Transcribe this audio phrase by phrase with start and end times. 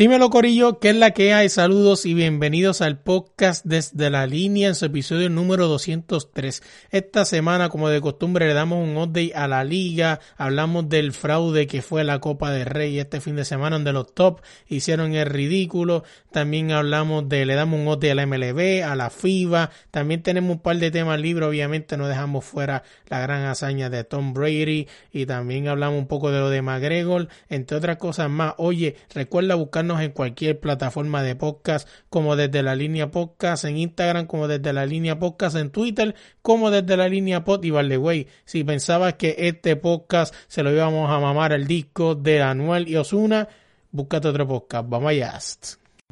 [0.00, 1.50] Dímelo Corillo, ¿qué es la que hay?
[1.50, 6.62] Saludos y bienvenidos al podcast desde la línea en su episodio número 203.
[6.90, 11.66] Esta semana, como de costumbre, le damos un update a la liga, hablamos del fraude
[11.66, 15.26] que fue la Copa de Rey este fin de semana donde los top hicieron el
[15.26, 20.22] ridículo, también hablamos de, le damos un update a la MLB, a la FIBA, también
[20.22, 24.32] tenemos un par de temas libres, obviamente no dejamos fuera la gran hazaña de Tom
[24.32, 28.54] Brady y también hablamos un poco de lo de McGregor, entre otras cosas más.
[28.56, 34.26] Oye, recuerda buscarnos en cualquier plataforma de podcast, como desde la línea podcast en Instagram,
[34.26, 38.28] como desde la línea podcast en Twitter, como desde la línea pod y vale, güey,
[38.44, 42.96] si pensabas que este podcast se lo íbamos a mamar al disco de Anuel y
[42.96, 43.48] Osuna,
[43.90, 44.86] búscate otro podcast.
[44.88, 45.38] Vamos allá.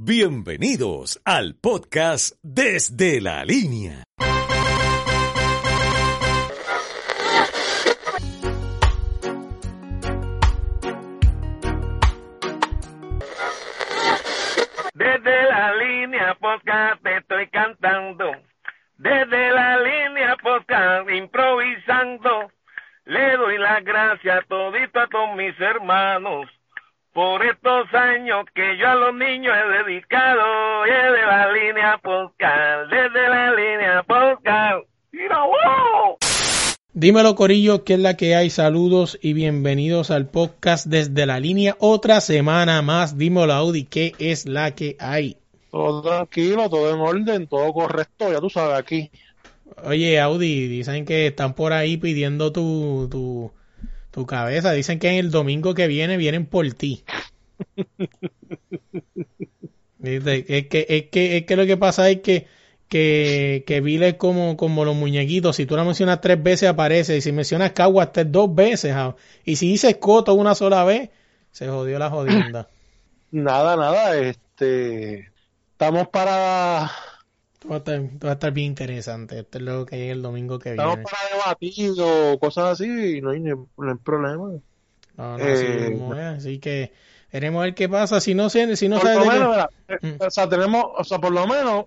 [0.01, 4.05] Bienvenidos al podcast Desde la Línea.
[16.49, 18.25] Podcast te estoy cantando.
[18.97, 22.51] Desde la línea podcast improvisando.
[23.05, 26.49] Le doy las gracias todito a todos mis hermanos
[27.13, 30.85] por estos años que yo a los niños he dedicado.
[30.85, 34.87] Desde la línea podcast, desde la línea podcast.
[35.13, 36.17] ¡Mira, wow!
[36.95, 38.49] Dímelo Corillo, ¿qué es la que hay?
[38.49, 41.77] Saludos y bienvenidos al podcast desde la línea.
[41.79, 45.37] Otra semana más, dímelo Audi, ¿qué es la que hay?
[45.71, 49.11] Todo tranquilo, todo en orden, todo correcto, ya tú sabes aquí.
[49.85, 53.53] Oye, Audi, dicen que están por ahí pidiendo tu, tu,
[54.11, 54.73] tu cabeza.
[54.73, 57.05] Dicen que en el domingo que viene vienen por ti.
[60.03, 60.23] es,
[60.69, 62.47] que, es, que, es que lo que pasa es que,
[62.89, 65.57] que, que Vile es como, como los muñequitos.
[65.57, 67.17] Si tú la mencionas tres veces aparece.
[67.17, 68.95] Y si mencionas Cagua hasta dos veces.
[69.45, 71.11] Y si dices Coto una sola vez,
[71.53, 72.69] se jodió la jodienda.
[73.31, 74.19] Nada, nada.
[74.19, 75.31] Este
[75.79, 76.91] Estamos para...
[77.71, 79.39] Va a, estar, bien interesante.
[79.39, 80.83] Esto es lo que hay el domingo que viene.
[80.83, 83.41] Estamos para debatir o cosas así y no hay,
[84.03, 84.59] problema.
[85.17, 86.93] No, no, eh, así que
[87.33, 88.21] veremos a ver qué pasa.
[88.21, 90.27] Si no, si no por lo menos, eh, mm.
[90.27, 91.85] o sea, tenemos, o sea, por lo menos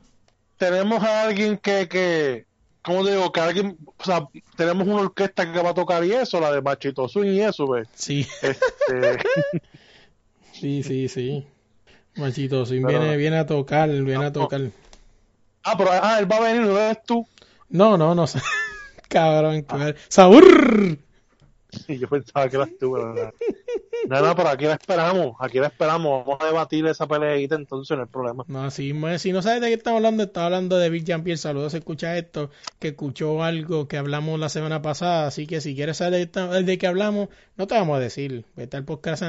[0.56, 2.46] tenemos a alguien que, que
[2.84, 3.30] ¿cómo digo?
[3.34, 4.26] Que alguien, o sea,
[4.56, 7.68] tenemos una orquesta que va a tocar y eso, la de Machito Swing y eso,
[7.68, 7.90] ¿ves?
[7.94, 8.26] Sí.
[8.42, 9.18] Este...
[10.54, 11.46] sí, sí, sí.
[12.16, 14.62] Machito, si viene, viene a tocar, viene a tocar.
[15.64, 17.26] Ah, pero ah, él va a venir, ¿no eres tú?
[17.70, 18.26] No, no, no.
[19.08, 19.94] Cabrón, ah.
[20.08, 20.98] ¡Sabur!
[21.88, 23.34] Sí, yo pensaba que eras tú, ¿verdad?
[24.08, 26.26] No, no, pero aquí la esperamos, aquí la esperamos.
[26.26, 28.44] Vamos a debatir esa peleita, entonces no hay problema.
[28.48, 31.38] No, si, si no sabes de qué estamos hablando, estaba hablando de Bill Jean-Pierre.
[31.38, 32.50] Saludos, escucha esto,
[32.80, 35.28] que escuchó algo que hablamos la semana pasada.
[35.28, 38.46] Así que si quieres saber de, de qué hablamos, no te vamos a decir.
[38.56, 39.24] Vete al podcast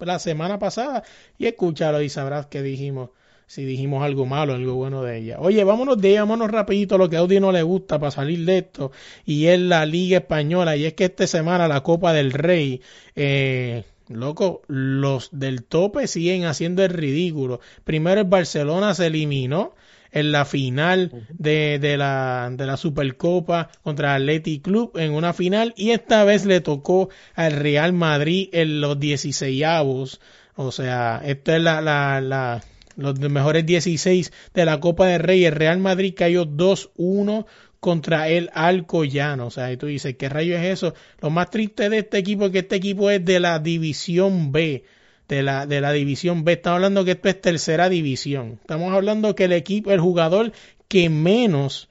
[0.00, 1.02] la semana pasada
[1.38, 3.10] y escúchalo y sabrás qué dijimos
[3.50, 5.40] si dijimos algo malo, algo bueno de ella.
[5.40, 8.44] Oye, vámonos de ella, vámonos rapidito lo que a Audi no le gusta para salir
[8.44, 8.92] de esto,
[9.26, 12.80] y es la Liga Española, y es que esta semana la Copa del Rey,
[13.16, 17.58] eh, loco, los del tope siguen haciendo el ridículo.
[17.82, 19.74] Primero el Barcelona se eliminó
[20.12, 25.32] en la final de, de, la, de la Supercopa contra el Athletic Club en una
[25.32, 30.20] final y esta vez le tocó al Real Madrid en los 16 avos.
[30.54, 32.62] O sea, esta es la, la, la,
[32.96, 35.44] los mejores 16 de la Copa de Rey.
[35.44, 37.46] El Real Madrid cayó 2-1
[37.80, 39.46] contra el Alcoyano.
[39.46, 40.94] O sea, y tú dices, ¿qué rayo es eso?
[41.20, 44.84] Lo más triste de este equipo es que este equipo es de la División B.
[45.28, 46.52] De la, de la División B.
[46.52, 48.58] Estamos hablando que esto es tercera división.
[48.60, 50.52] Estamos hablando que el equipo, el jugador
[50.88, 51.88] que menos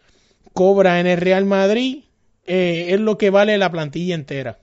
[0.54, 2.04] cobra en el Real Madrid
[2.46, 4.60] eh, es lo que vale la plantilla entera.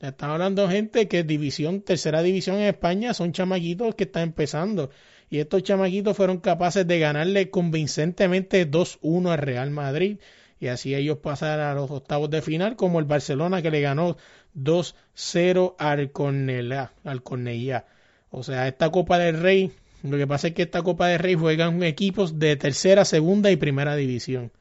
[0.00, 4.90] Estamos hablando gente que división, tercera división en España, son chamaquitos que están empezando.
[5.34, 10.18] Y estos chamaquitos fueron capaces de ganarle convincentemente 2-1 al Real Madrid.
[10.60, 14.16] Y así ellos pasaron a los octavos de final, como el Barcelona que le ganó
[14.56, 17.84] 2-0 al Cornellá, al Cornellá.
[18.30, 19.72] O sea, esta Copa del Rey,
[20.04, 23.56] lo que pasa es que esta Copa del Rey juegan equipos de tercera, segunda y
[23.56, 24.52] primera división.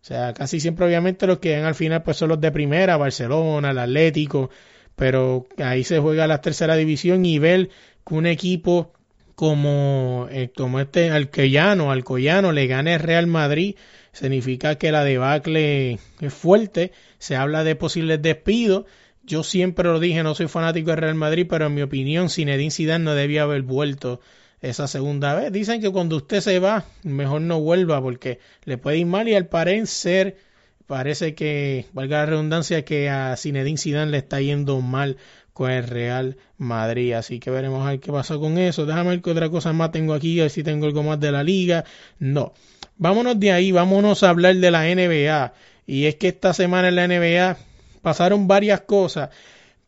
[0.00, 2.96] O sea, casi siempre obviamente los que llegan al final pues son los de primera,
[2.96, 4.48] Barcelona, el Atlético,
[4.94, 7.68] pero ahí se juega la tercera división y ver
[8.06, 8.95] que un equipo
[9.36, 13.76] como, eh, como este Alcoyano, Alcoyano le gane el Real Madrid,
[14.12, 18.86] significa que la debacle es fuerte, se habla de posibles despidos.
[19.22, 22.70] Yo siempre lo dije, no soy fanático del Real Madrid, pero en mi opinión Zinedine
[22.70, 24.20] Zidane no debía haber vuelto
[24.62, 25.52] esa segunda vez.
[25.52, 29.34] Dicen que cuando usted se va, mejor no vuelva porque le puede ir mal y
[29.34, 30.38] al parecer
[30.86, 35.18] parece que, valga la redundancia, que a Zinedine Zidane le está yendo mal
[35.56, 37.14] con el Real Madrid.
[37.14, 38.84] Así que veremos a ver qué pasa con eso.
[38.84, 41.32] Déjame ver qué otra cosa más tengo aquí, a ver si tengo algo más de
[41.32, 41.86] la liga.
[42.18, 42.52] No.
[42.98, 45.54] Vámonos de ahí, vámonos a hablar de la NBA.
[45.86, 47.56] Y es que esta semana en la NBA
[48.02, 49.30] pasaron varias cosas,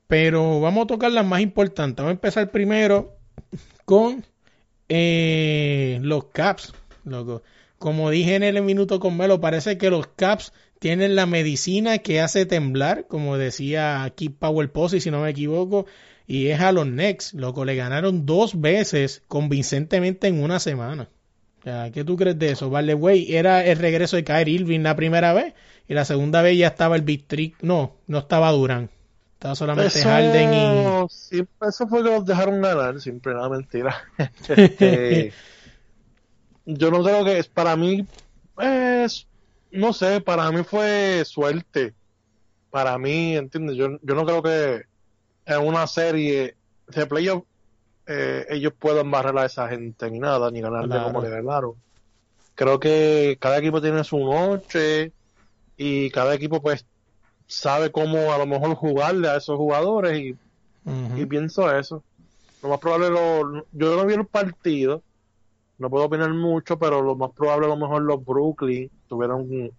[0.07, 1.99] pero vamos a tocar las más importantes.
[1.99, 3.19] Vamos a empezar primero
[3.85, 4.25] con
[4.89, 6.73] eh, los Caps.
[7.79, 12.21] Como dije en el minuto con Melo, parece que los Caps tienen la medicina que
[12.21, 15.87] hace temblar, como decía Keith Power Posey, si no me equivoco,
[16.27, 17.35] y es a los Knicks.
[17.35, 21.09] Loco, le ganaron dos veces convincentemente en una semana.
[21.93, 22.71] ¿Qué tú crees de eso?
[22.71, 25.55] Vale, güey, era el regreso de Kyrie Irving la primera vez
[25.87, 27.57] y la segunda vez ya estaba el Big Trick.
[27.61, 28.91] No, no estaba Durán.
[29.35, 31.07] Estaba solamente Harden y.
[31.11, 33.95] Sí, eso fue que los dejaron ganar, siempre, nada mentira.
[34.49, 35.33] Este,
[36.65, 38.05] yo no creo que es para mí,
[38.55, 39.28] pues,
[39.71, 41.95] no sé, para mí fue suerte.
[42.71, 43.77] Para mí, ¿entiendes?
[43.77, 44.83] Yo, yo no creo que
[45.47, 46.57] en una serie
[46.89, 47.45] de playoff
[48.07, 51.75] eh, ellos puedan barrer a esa gente ni nada, ni ganarle como le ganaron.
[52.55, 55.13] Creo que cada equipo tiene su noche
[55.77, 56.85] y cada equipo pues
[57.47, 60.37] sabe cómo a lo mejor jugarle a esos jugadores y,
[61.17, 62.03] y pienso eso.
[62.63, 65.03] Lo más probable, lo, yo no vi el partido,
[65.79, 69.73] no puedo opinar mucho, pero lo más probable a lo mejor los Brooklyn tuvieron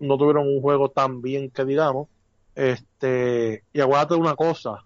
[0.00, 2.08] no tuvieron un juego tan bien que digamos.
[2.54, 4.82] Este, y aguárdate una cosa,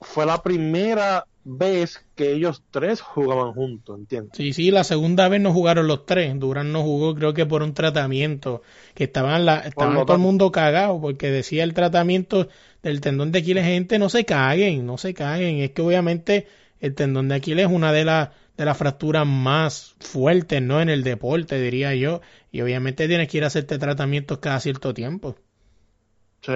[0.00, 4.32] fue la primera vez que ellos tres jugaban juntos, ¿entiendes?
[4.34, 6.38] Sí, sí, la segunda vez no jugaron los tres.
[6.38, 8.62] Durán no jugó, creo que por un tratamiento.
[8.94, 12.48] Que estaban, la, estaban todo el mundo cagado porque decía el tratamiento
[12.82, 15.58] del tendón de Aquiles, gente, no se caguen, no se caguen.
[15.58, 16.46] Es que obviamente
[16.80, 20.80] el tendón de Aquiles es una de las de las fracturas más fuertes, ¿no?
[20.80, 22.20] En el deporte, diría yo.
[22.50, 25.36] Y obviamente tienes que ir a hacerte tratamientos cada cierto tiempo.
[26.42, 26.52] Sí.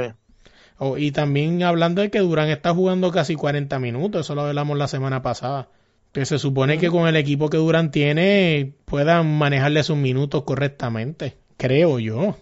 [0.79, 4.77] Oh, y también hablando de que Durán está jugando casi 40 minutos, eso lo hablamos
[4.77, 5.69] la semana pasada.
[6.13, 11.37] Que se supone que con el equipo que Durán tiene puedan manejarle sus minutos correctamente,
[11.57, 12.37] creo yo.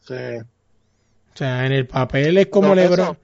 [0.00, 0.14] Sí.
[0.14, 3.16] O sea, en el papel es como LeBron,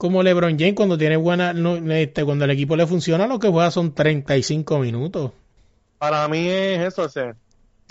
[0.00, 1.52] como LeBron James cuando tiene buena,
[1.94, 5.32] este, cuando el equipo le funciona, lo que juega son 35 minutos.
[5.98, 7.36] Para mí es eso, o sea,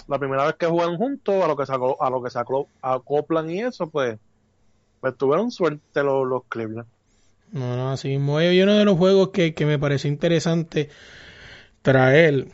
[0.07, 2.39] la primera vez que juegan juntos, a lo que se, a lo que se
[2.81, 4.17] acoplan y eso, pues
[4.99, 6.87] pues tuvieron suerte los, los Cleveland.
[7.51, 8.41] No, no, así mismo.
[8.41, 10.89] Y uno de los juegos que, que me pareció interesante
[11.83, 12.47] traer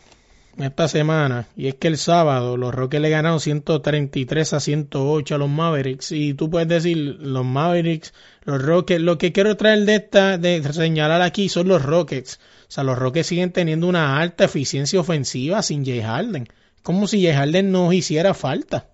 [0.58, 5.38] esta semana, y es que el sábado los Rockets le ganaron 133 a 108 a
[5.38, 8.14] los Mavericks, y tú puedes decir, los Mavericks,
[8.44, 12.40] los Rockets, lo que quiero traer de esta, de señalar aquí son los Rockets.
[12.68, 16.48] O sea, los Rockets siguen teniendo una alta eficiencia ofensiva sin Jay Harden.
[16.84, 18.90] Como si Jay Harden no hiciera falta.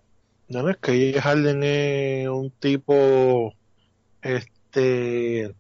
[0.48, 3.54] No, es que Harden es un tipo,
[4.22, 5.54] este,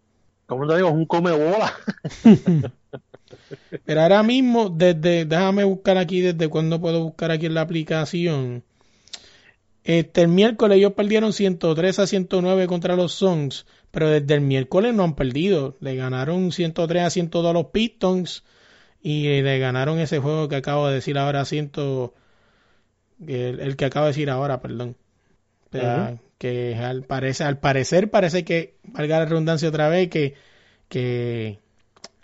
[0.45, 0.89] ¿cómo te digo?
[0.89, 1.73] Es un come bola.
[3.85, 8.63] Pero ahora mismo, desde, déjame buscar aquí, desde cuándo puedo buscar aquí en la aplicación.
[9.83, 14.93] Este, el miércoles ellos perdieron 103 a 109 contra los Suns, pero desde el miércoles
[14.93, 15.77] no han perdido.
[15.79, 18.43] Le ganaron 103 a 102 a los Pistons
[19.01, 21.71] y le ganaron ese juego que acabo de decir ahora 100,
[23.27, 24.95] el, que acabo de decir ahora, perdón.
[26.37, 30.35] Que al, parece, al parecer parece que, valga la redundancia otra vez, que,
[30.89, 31.59] que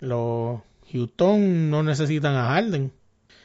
[0.00, 0.60] los
[0.92, 2.92] Houston no necesitan a Harden.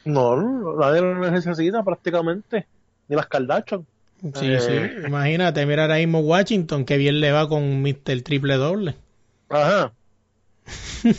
[0.04, 2.66] No, nadie lo necesita prácticamente,
[3.08, 3.86] ni las Kardashian.
[4.22, 5.02] Sí, sí, eh.
[5.06, 8.22] imagínate, mira ahora mismo Washington, que bien le va con Mr.
[8.22, 8.94] Triple Doble.
[9.48, 9.92] Ajá.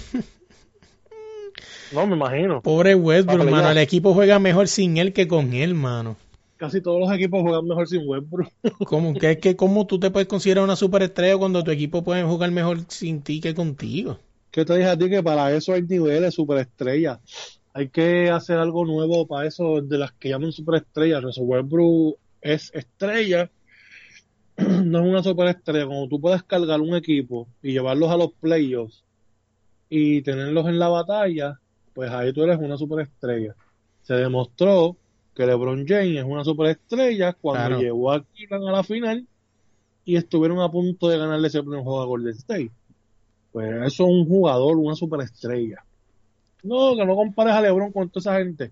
[1.93, 2.61] no, me imagino.
[2.61, 6.17] Pobre Westbrook, hermano, el equipo juega mejor sin él que con él, mano
[6.57, 8.49] casi todos los equipos juegan mejor sin Westbrook.
[8.85, 12.51] ¿Cómo, que, que, ¿Cómo tú te puedes considerar una superestrella cuando tu equipo puede jugar
[12.51, 14.19] mejor sin ti que contigo?
[14.55, 15.09] ¿Qué te dije a ti?
[15.09, 17.19] Que para eso hay niveles superestrella.
[17.73, 21.21] Hay que hacer algo nuevo para eso de las que llaman superestrellas.
[21.21, 23.51] Russell Westbrook es estrella,
[24.57, 25.87] no es una superestrella.
[25.87, 29.03] Cuando tú puedes cargar un equipo y llevarlos a los playoffs
[29.89, 31.59] y tenerlos en la batalla,
[31.93, 33.57] pues ahí tú eres una superestrella.
[34.03, 34.95] Se demostró
[35.35, 39.27] que LeBron James es una superestrella cuando llegó a Cleveland a la final
[40.05, 42.71] y estuvieron a punto de ganarle ese primer juego a Golden State.
[43.55, 45.85] Pues eso es un jugador, una superestrella.
[46.63, 48.71] No, que no compares a LeBron con toda esa gente.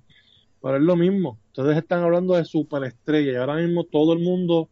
[0.62, 1.38] Pero es lo mismo.
[1.48, 4.68] Ustedes están hablando de superestrella y ahora mismo todo el mundo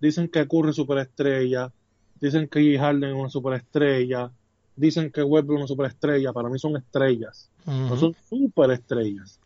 [0.00, 1.72] dicen que Curry es superestrella,
[2.20, 4.30] dicen que Harden es una superestrella,
[4.76, 6.32] dicen que Westbrook es una superestrella.
[6.32, 7.50] Para mí son estrellas.
[7.66, 9.40] No son superestrellas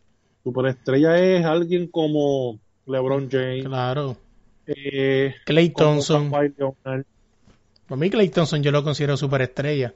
[0.45, 3.65] superestrella es alguien como LeBron James.
[3.65, 4.15] Claro.
[4.67, 6.31] Eh, Clay Thompson.
[7.87, 9.93] Para mí Clay Thompson yo lo considero superestrella.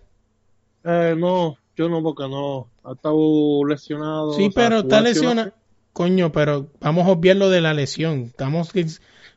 [0.83, 2.67] Eh, no, yo no, porque no.
[2.83, 4.33] Ha estado lesionado.
[4.33, 5.53] Sí, sea, pero está lesionado.
[5.93, 8.25] Coño, pero vamos a obviar lo de la lesión.
[8.27, 8.81] Estamos, o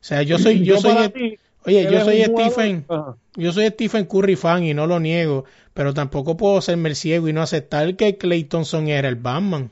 [0.00, 3.16] sea, yo soy, yo soy, oye, yo soy jugador- Stephen, Ajá.
[3.34, 5.44] yo soy Stephen Curry fan y no lo niego,
[5.74, 9.70] pero tampoco puedo serme el ciego y no aceptar que Clay Thompson era el Batman.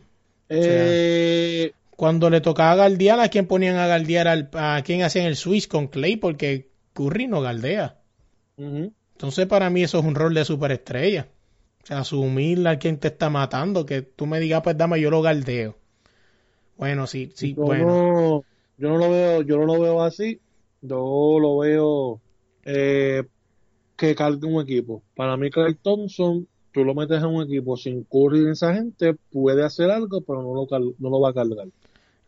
[0.48, 4.26] Eh, Cuando le tocaba galdear, ¿a quién ponían a galdear?
[4.26, 6.16] Al, ¿A quién hacían el switch con Clay?
[6.16, 7.98] Porque Curry no galdea.
[8.60, 11.28] Entonces, para mí, eso es un rol de superestrella.
[11.82, 15.10] O sea, asumir a quien te está matando, que tú me digas, pues dame, yo
[15.10, 15.76] lo galdeo.
[16.76, 17.86] Bueno, sí, sí, yo bueno.
[17.86, 18.44] no,
[18.78, 20.40] yo no lo veo, yo no lo veo así.
[20.82, 22.20] Yo lo veo
[22.64, 23.24] eh,
[23.96, 25.02] que cargue un equipo.
[25.14, 29.14] Para mí, Clay Thompson, tú lo metes en un equipo sin Curry y esa gente,
[29.30, 31.68] puede hacer algo, pero no lo, no lo va a cargar.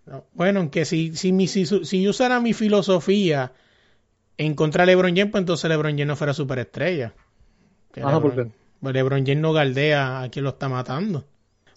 [0.05, 3.53] No, Bueno, aunque si, si, mi, si, si yo usara mi filosofía
[4.39, 7.15] en contra de LeBron James, pues entonces LeBron James no fuera superestrella.
[8.03, 8.57] Ajá, ¿por LeBron, qué?
[8.81, 11.25] pues LeBron James no galdea a quien lo está matando.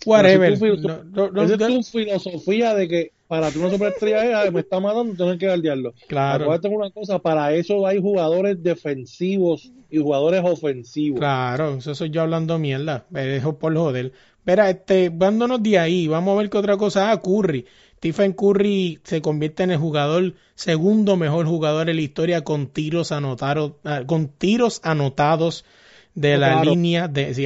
[0.05, 0.57] Whatever.
[0.57, 0.65] Si
[1.11, 4.59] No, no, Esa es tu filosofía de que para ti una superestrella es, "Ay, me
[4.59, 5.93] está matando, tienes que guardiarlo.
[6.07, 11.19] claro, Acuérdate una cosa, para eso hay jugadores defensivos y jugadores ofensivos.
[11.19, 13.05] claro, eso soy yo hablando mierda.
[13.09, 14.11] Me dejo por joder.
[14.45, 17.09] Verá, este, vándonos de ahí, vamos a ver qué otra cosa.
[17.11, 17.65] Ah, Curry.
[17.97, 23.11] Stephen Curry se convierte en el jugador, segundo mejor jugador en la historia con tiros
[23.11, 25.65] anotados, ah, con tiros anotados
[26.13, 27.45] de la línea de, sí,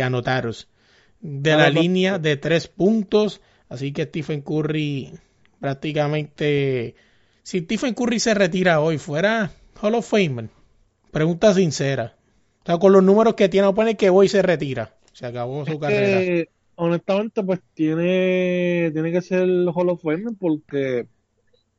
[1.22, 3.42] de la línea de tres puntos.
[3.70, 5.14] Así que Stephen Curry
[5.60, 6.96] prácticamente,
[7.44, 9.52] si Stephen Curry se retira hoy, fuera
[9.82, 10.50] Hall of Famer.
[11.12, 12.16] Pregunta sincera.
[12.64, 14.96] O sea, con los números que tiene, pone que hoy se retira.
[15.14, 16.46] Se acabó su carrera.
[16.80, 21.08] Honestamente, pues tiene, tiene que ser el Hall of Fame porque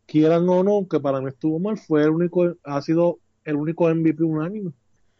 [0.06, 3.92] quieran o no, que para mí estuvo mal, fue el único, ha sido el único
[3.92, 4.72] MVP unánime.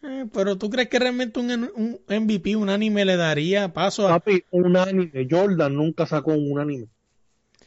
[0.02, 4.10] Eh, pero tú crees que realmente un, un MVP unánime le daría paso a...
[4.18, 5.26] Papi, unánime.
[5.30, 6.86] Jordan nunca sacó un unánime.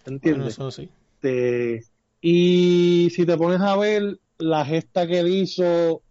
[0.03, 0.53] Bueno, ¿Entiendes?
[0.53, 0.89] eso sí.
[1.15, 1.83] Este,
[2.21, 6.01] y si te pones a ver la gesta que él hizo,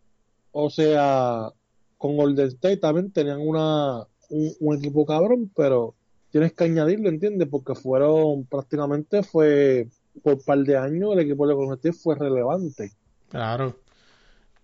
[0.51, 1.49] o sea,
[1.97, 5.95] con Golden State también tenían una, un, un equipo cabrón, pero
[6.31, 7.49] tienes que añadirlo, ¿entiendes?
[7.49, 9.87] Porque fueron prácticamente fue
[10.23, 12.91] por un par de años el equipo de State fue relevante.
[13.31, 13.77] Claro.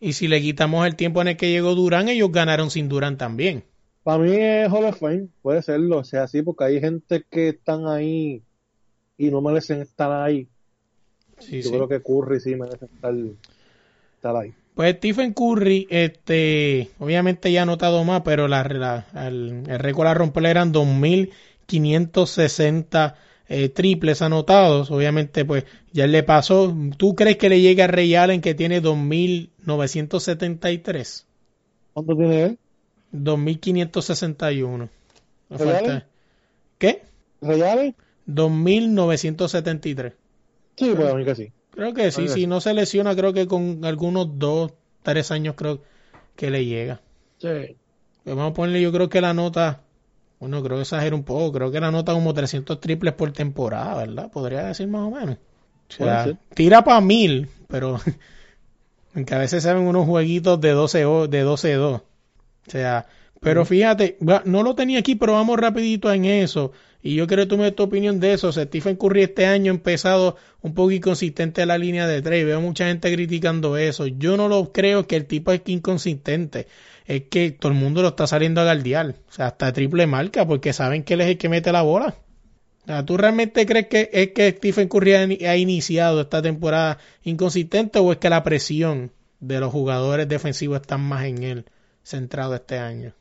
[0.00, 3.16] Y si le quitamos el tiempo en el que llegó Durán, ellos ganaron sin Durán
[3.16, 3.64] también.
[4.02, 7.48] Para mí es Hall of Fame, puede serlo, o sea, así, porque hay gente que
[7.48, 8.42] están ahí
[9.18, 10.48] y no merecen estar ahí.
[11.38, 11.74] Sí, Yo sí.
[11.74, 13.14] creo que Curry sí merece estar,
[14.14, 14.54] estar ahí.
[14.78, 20.06] Pues Stephen Curry, este, obviamente ya ha anotado más, pero la, la- el, el récord
[20.06, 23.16] a romper eran 2.560
[23.48, 24.92] eh, triples anotados.
[24.92, 26.72] Obviamente, pues ya le pasó.
[26.96, 31.24] ¿Tú crees que le llega a Ray Allen que tiene 2.973?
[31.92, 32.58] ¿Cuánto tiene él?
[33.10, 34.90] 2.561.
[35.50, 36.04] Le ¿Ray Allen?
[36.78, 37.02] ¿Qué?
[37.40, 37.94] ¿Reales?
[38.26, 40.12] 2.973.
[40.76, 41.52] Sí, pues sí.
[41.78, 42.46] Creo que sí, si sí.
[42.48, 44.72] no se lesiona, creo que con algunos dos,
[45.04, 45.80] tres años creo
[46.34, 47.00] que le llega.
[47.38, 47.76] Sí.
[48.24, 49.82] Pues vamos a ponerle, yo creo que la nota,
[50.40, 53.94] bueno, creo que exagero un poco, creo que la nota como 300 triples por temporada,
[53.98, 54.30] ¿verdad?
[54.30, 55.36] Podría decir más o menos.
[55.90, 57.98] O sea, tira para mil, pero
[59.14, 62.02] aunque a veces se ven unos jueguitos de 12 o- de 12-2.
[62.66, 63.06] O sea,
[63.40, 66.72] pero fíjate, no lo tenía aquí, pero vamos rapidito en eso.
[67.08, 68.52] Y yo quiero que tú me tu opinión de eso.
[68.52, 72.44] Stephen Curry este año ha empezado un poco inconsistente en la línea de tres.
[72.44, 74.06] Veo mucha gente criticando eso.
[74.06, 76.66] Yo no lo creo que el tipo es inconsistente.
[77.06, 79.14] Es que todo el mundo lo está saliendo a galdear.
[79.26, 82.14] O sea, hasta triple marca, porque saben que él es el que mete la bola.
[82.82, 88.00] O sea, ¿tú realmente crees que es que Stephen Curry ha, iniciado esta temporada inconsistente
[88.00, 91.64] o es que la presión de los jugadores defensivos está más en él
[92.02, 93.14] centrado este año?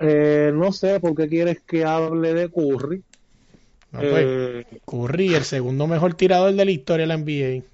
[0.00, 3.02] Eh, no sé por qué quieres que hable de Curry.
[3.92, 7.64] No, pues, Eh, Curry, el segundo mejor tirador de la historia de la NBA.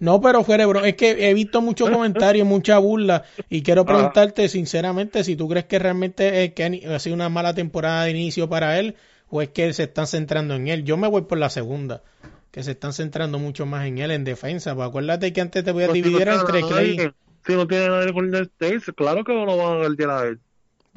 [0.00, 4.48] No, pero fuera, bro, es que he visto muchos comentarios, mucha burla, y quiero preguntarte
[4.48, 8.48] sinceramente si tú crees que realmente es que ha sido una mala temporada de inicio
[8.48, 8.94] para él,
[9.28, 10.84] o es que se están centrando en él.
[10.84, 12.02] Yo me voy por la segunda,
[12.50, 14.74] que se están centrando mucho más en él en defensa.
[14.74, 17.12] Pues acuérdate que antes te voy a pues, si no dividir entre Clay.
[17.46, 20.26] Si no tiene nadie con el States, claro que no lo van a guardiar a
[20.28, 20.40] él.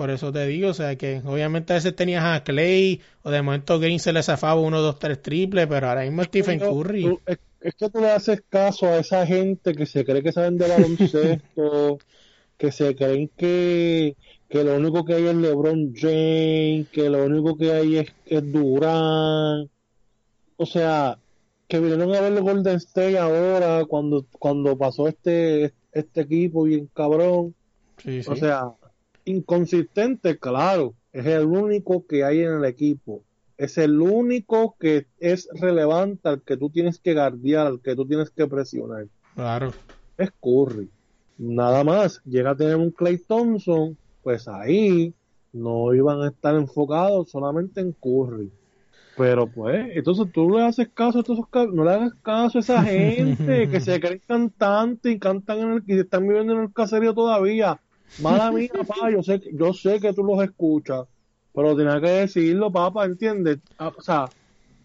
[0.02, 3.44] Por eso te digo, o sea que obviamente a veces tenías a Clay, o de
[3.44, 7.04] momento Green se le zafaba uno, dos, tres triples, pero ahora mismo Stephen Curry.
[7.04, 10.32] tú- es, es que tú le haces caso a esa gente que se cree que
[10.32, 12.00] saben de baloncesto,
[12.58, 14.16] que se creen que,
[14.50, 18.52] que lo único que hay es LeBron James, que lo único que hay es, es
[18.52, 19.70] Durant.
[20.58, 21.20] O sea,
[21.68, 26.90] que vinieron a ver el Golden State ahora cuando, cuando pasó este, este equipo bien
[26.92, 27.54] cabrón.
[28.04, 28.32] Sí, sí.
[28.32, 28.64] O sea,
[29.26, 33.24] inconsistente, claro, es el único que hay en el equipo.
[33.58, 38.06] Es el único que es relevante al que tú tienes que guardiar, al que tú
[38.08, 39.08] tienes que presionar.
[39.36, 39.72] Claro.
[40.18, 40.90] Es Curry.
[41.38, 42.22] Nada más.
[42.26, 45.14] Llega a tener un Clay Thompson, pues ahí
[45.54, 48.52] no iban a estar enfocados solamente en Curry.
[49.18, 52.62] Pero pues, entonces tú le haces caso a todos esos no le hagas caso a
[52.62, 56.74] esa gente que se creen cantantes y cantan en el, y están viviendo en el
[56.74, 57.80] caserío todavía.
[58.18, 61.06] Mala mía, papá, yo sé, que- yo sé que tú los escuchas,
[61.54, 63.60] pero tienes que decirlo, papá, ¿entiendes?
[63.78, 64.34] Ah, O sea,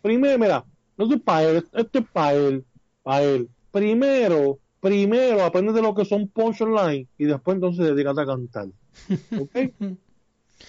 [0.02, 0.64] primero, mira,
[0.96, 2.64] no es para él, esto es para él,
[3.02, 3.48] para él.
[3.70, 8.68] Primero, primero aprende de lo que son punch online y después entonces dedícate a cantar.
[9.34, 9.56] ¿Ok?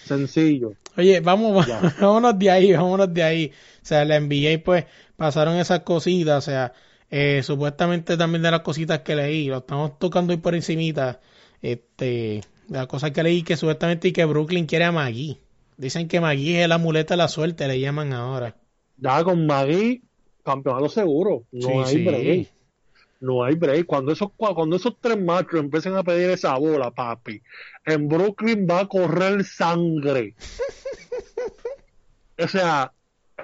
[0.02, 0.76] Sencillo.
[0.96, 1.80] Oye, vamos, Ya.
[2.00, 3.52] vámonos de ahí, vámonos de ahí.
[3.82, 4.86] O sea, la NBA pues
[5.16, 6.72] pasaron esas cositas, o sea,
[7.10, 11.20] eh, supuestamente también de las cositas que leí, lo estamos tocando hoy por encimita,
[11.62, 15.38] este, las cosas que leí que supuestamente y que Brooklyn quiere a Magui.
[15.76, 18.56] Dicen que Magui es la muleta de la suerte, le llaman ahora.
[18.96, 20.02] Ya con Magui,
[20.44, 21.44] campeonato seguro.
[21.52, 22.04] No Sí, hay sí.
[22.04, 22.48] break.
[23.20, 23.86] No hay break.
[23.86, 27.40] Cuando esos, cua- cuando esos tres machos empiecen a pedir esa bola, papi,
[27.84, 30.34] en Brooklyn va a correr sangre.
[32.38, 32.92] o sea,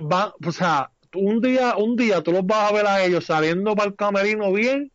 [0.00, 3.74] va, o sea, un día, un día tú los vas a ver a ellos saliendo
[3.74, 4.90] para el camerino bien,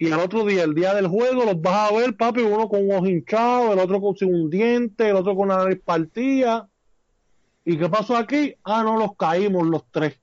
[0.00, 2.82] y al otro día, el día del juego, los vas a ver, papi, uno con
[2.84, 6.68] un ojo hinchado, el otro con sin un diente, el otro con la nariz partida.
[7.66, 8.54] ¿Y qué pasó aquí?
[8.64, 10.18] Ah, no, los caímos los tres.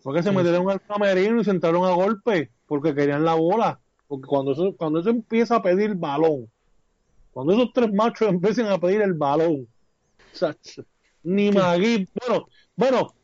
[0.00, 0.34] Fue que se Sí.
[0.36, 3.78] metieron al camerino y se entraron a golpe porque querían la bola.
[4.08, 6.50] Porque cuando eso, cuando eso empieza a pedir balón,
[7.32, 9.68] cuando esos tres machos empiezan a pedir el balón,
[11.22, 13.14] ni Magui, bueno, bueno,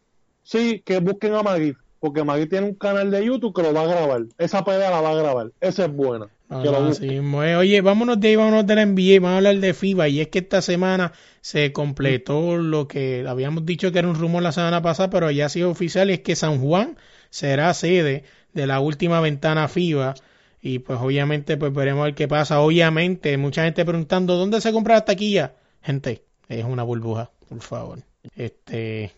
[0.42, 3.82] sí, que busquen a Magui, porque Magui tiene un canal de YouTube que lo va
[3.82, 4.22] a grabar.
[4.36, 5.52] Esa pelea la va a grabar.
[5.60, 6.26] Esa es buena.
[6.48, 7.00] No, que lo es.
[7.00, 10.08] Oye, vámonos de ahí, vámonos de la NBA, vamos a hablar de FIBA.
[10.08, 14.42] Y es que esta semana se completó lo que habíamos dicho que era un rumor
[14.42, 16.96] la semana pasada, pero ya ha sido oficial, y es que San Juan
[17.30, 20.14] será sede de la última ventana FIBA.
[20.60, 22.60] Y pues obviamente pues veremos a ver qué pasa.
[22.62, 25.54] Obviamente, mucha gente preguntando, ¿dónde se compra la taquilla?
[25.80, 28.00] Gente, es una burbuja, por favor.
[28.34, 29.12] Este,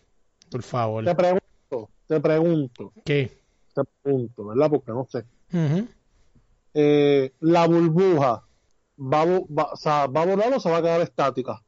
[0.51, 1.07] por favor.
[1.07, 1.44] Te pregunto,
[2.07, 3.31] te pregunto, ¿Qué?
[3.75, 4.71] te pregunto, ¿verdad?
[4.71, 5.25] Porque no sé.
[6.75, 8.43] Eh, la burbuja
[8.99, 11.63] va, va- o sea, ¿va a volar o se va a quedar estática?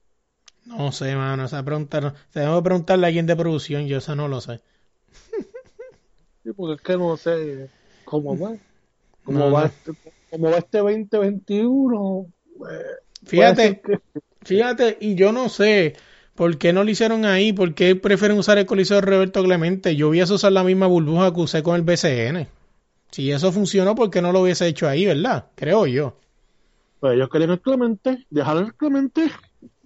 [0.64, 2.12] No sé, mano, esa pregunta no.
[2.32, 4.60] Tenemos que preguntarle a alguien de producción, yo eso no lo sé.
[6.42, 7.70] Sí, porque es que no sé
[8.04, 8.56] cómo va.
[9.24, 9.66] Cómo, No, va, no.
[9.66, 9.92] Este,
[10.30, 12.26] cómo va este 2021.
[12.26, 14.00] Eh, puede Fíjate, que-
[14.42, 15.94] fíjate, y yo no sé
[16.36, 19.96] por qué no lo hicieron ahí, por qué prefieren usar el coliseo de Roberto Clemente.
[19.96, 22.46] Yo hubiese usar la misma burbuja que usé con el BCN.
[23.10, 25.46] Si eso funcionó, ¿por qué no lo hubiese hecho ahí, verdad?
[25.54, 26.18] Creo yo.
[27.00, 29.30] Pues ellos querían el Clemente, dejar el Clemente.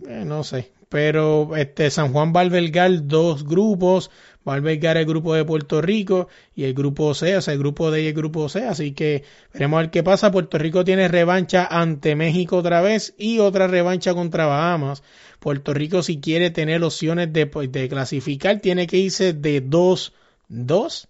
[0.06, 0.72] Eh, no sé.
[0.88, 4.10] Pero este San Juan va a albergar dos grupos.
[4.48, 7.61] Va a albergar el grupo de Puerto Rico y el grupo C, o sea, el
[7.61, 8.64] grupo D y el grupo C.
[8.64, 9.22] Así que
[9.53, 10.31] veremos a ver qué pasa.
[10.31, 15.03] Puerto Rico tiene revancha ante México otra vez y otra revancha contra Bahamas.
[15.40, 21.09] Puerto Rico, si quiere tener opciones de, pues, de clasificar, tiene que irse de 2-2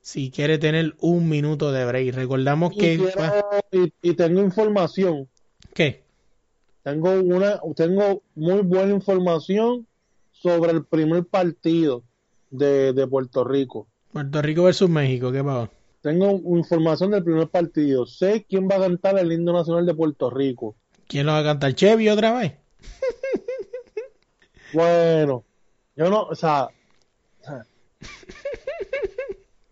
[0.00, 2.14] si quiere tener un minuto de break.
[2.14, 2.96] Recordamos Y, que.
[2.96, 3.44] quiero-
[4.02, 5.28] y, y tengo información.
[5.74, 6.04] ¿Qué?
[6.82, 9.86] Tengo una, tengo muy buena información
[10.30, 12.04] sobre el primer partido
[12.50, 13.88] de, de Puerto Rico.
[14.12, 15.70] Puerto Rico versus México, ¿qué pasa?
[16.02, 18.06] Tengo información del primer partido.
[18.06, 20.76] Sé quién va a cantar el himno nacional de Puerto Rico.
[21.06, 21.74] ¿Quién lo va a cantar?
[21.74, 22.52] ¿Chevy otra vez?
[24.72, 25.42] Bueno,
[25.96, 26.68] yo no, o sea,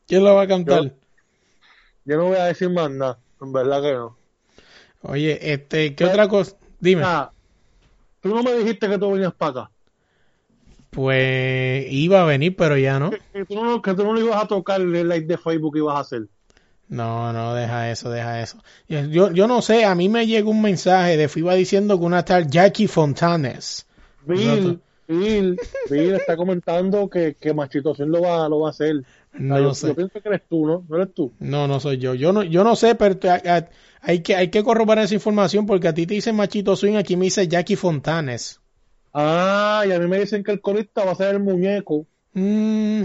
[0.07, 0.95] ¿Quién lo va a cantar?
[2.05, 4.17] yo no voy a decir más nada, en verdad que no.
[5.03, 6.57] Oye, este, ¿qué otra cosa?
[6.81, 7.05] Dime.
[8.21, 9.71] Tú no me dijiste que tú venías para acá.
[10.99, 13.11] Pues iba a venir, pero ya no.
[13.11, 15.79] Que tú no, que tú no le ibas a tocar el like de Facebook que
[15.79, 16.23] ibas a hacer.
[16.89, 18.59] No, no, deja eso, deja eso.
[18.89, 22.25] Yo, yo no sé, a mí me llegó un mensaje de FIBA diciendo que una
[22.25, 23.87] tal Jackie Fontanes.
[24.27, 24.81] Bill.
[25.07, 25.57] Bill,
[25.89, 29.05] Bill está comentando que, que Machito lo va, lo va a hacer.
[29.35, 29.87] No yo, sé.
[29.87, 30.85] yo pienso que eres tú, ¿no?
[30.89, 31.31] ¿No eres tú?
[31.39, 32.15] No, no soy yo.
[32.15, 33.69] Yo no, yo no sé, pero te- a- a-
[34.03, 37.17] hay que, hay que corroborar esa información porque a ti te dicen Machito Swing, aquí
[37.17, 38.61] me dice Jackie Fontanes.
[39.13, 42.07] Ah, y a mí me dicen que el corista va a ser el muñeco.
[42.35, 43.03] Mm.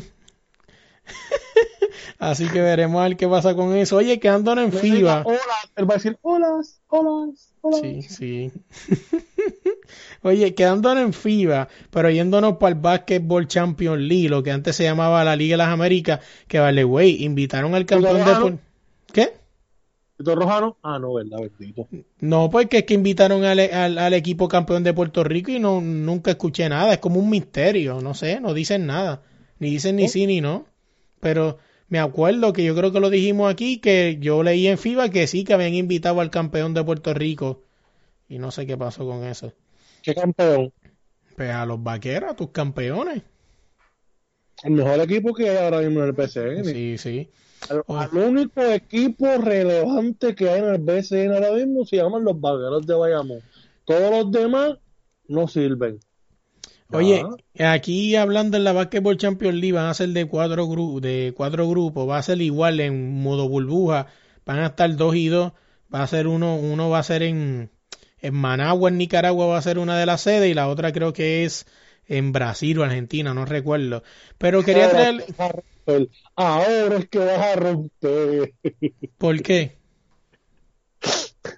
[2.19, 3.97] Así que veremos a ver qué pasa con eso.
[3.97, 5.23] Oye, quedándonos en Me diga, FIBA.
[5.25, 5.39] Hola,
[5.75, 6.47] él va a decir, hola,
[6.87, 7.77] hola, hola.
[7.81, 8.51] Sí, sí.
[10.23, 14.83] Oye, quedándonos en FIBA, pero yéndonos para el Basketball Champion League, lo que antes se
[14.83, 18.57] llamaba la Liga de las Américas, que vale, güey, invitaron al campeón de...
[19.11, 19.42] ¿Qué?
[20.17, 21.39] Tito Rojano, ah, no, ¿verdad?
[21.39, 21.87] Bendito.
[22.19, 25.81] No, porque es que invitaron al, al, al equipo campeón de Puerto Rico y no
[25.81, 26.93] nunca escuché nada.
[26.93, 29.23] Es como un misterio, no sé, no dicen nada.
[29.59, 30.07] Ni dicen ni ¿Oh?
[30.07, 30.65] sí ni no.
[31.19, 35.09] Pero me acuerdo que yo creo que lo dijimos aquí, que yo leí en FIBA
[35.09, 37.63] que sí, que habían invitado al campeón de Puerto Rico.
[38.29, 39.53] Y no sé qué pasó con eso.
[40.01, 40.73] ¿Qué campeón?
[41.35, 43.23] Pues a los vaqueros, a tus campeones.
[44.63, 46.65] El mejor equipo que hay ahora mismo en el PCN.
[46.65, 47.29] Sí, sí.
[47.69, 47.97] Al, Oh.
[47.97, 52.85] al único equipo relevante que hay en el BCN ahora mismo se llaman los Vaqueros
[52.85, 53.39] de Bayamón.
[53.85, 54.77] Todos los demás
[55.27, 55.99] no sirven.
[56.91, 57.23] Oye,
[57.59, 61.33] Ah, aquí hablando en la Basketball Champions League van a ser de cuatro, gru- de
[61.35, 64.07] cuatro grupos, va a ser igual en modo burbuja,
[64.45, 65.53] van a estar dos y dos,
[65.93, 67.71] va a ser uno, uno va a ser en,
[68.21, 71.13] en Managua, en Nicaragua va a ser una de las sedes y la otra creo
[71.13, 71.65] que es
[72.07, 74.03] en Brasil o Argentina, no recuerdo.
[74.37, 75.23] Pero quería traer,
[75.85, 76.09] romper.
[76.35, 78.53] Ahora es que vas a romper.
[79.17, 79.79] ¿por qué?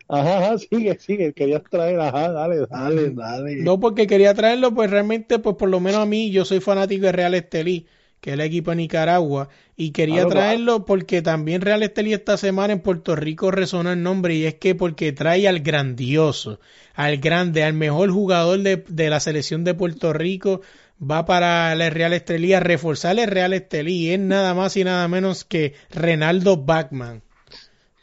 [0.07, 1.33] Ajá, ajá, sigue, sigue.
[1.33, 3.55] Querías traer, ajá, dale, dale, dale.
[3.57, 7.05] No porque quería traerlo, pues realmente, pues por lo menos a mí, yo soy fanático
[7.05, 7.87] de Real Estelí,
[8.19, 12.37] que es el equipo de Nicaragua, y quería Claro, traerlo porque también Real Estelí esta
[12.37, 16.59] semana en Puerto Rico resonó el nombre, y es que porque trae al grandioso,
[16.93, 20.61] al grande, al mejor jugador de, de la selección de Puerto Rico,
[21.01, 25.07] va para el Real Estelí a reforzar el Real Estelí, es nada más y nada
[25.07, 27.21] menos que Renaldo Bachman.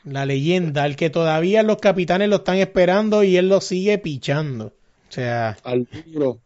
[0.04, 4.66] La leyenda, el que todavía los capitanes lo están esperando y él lo sigue pichando.
[4.66, 6.40] O sea, Al libro.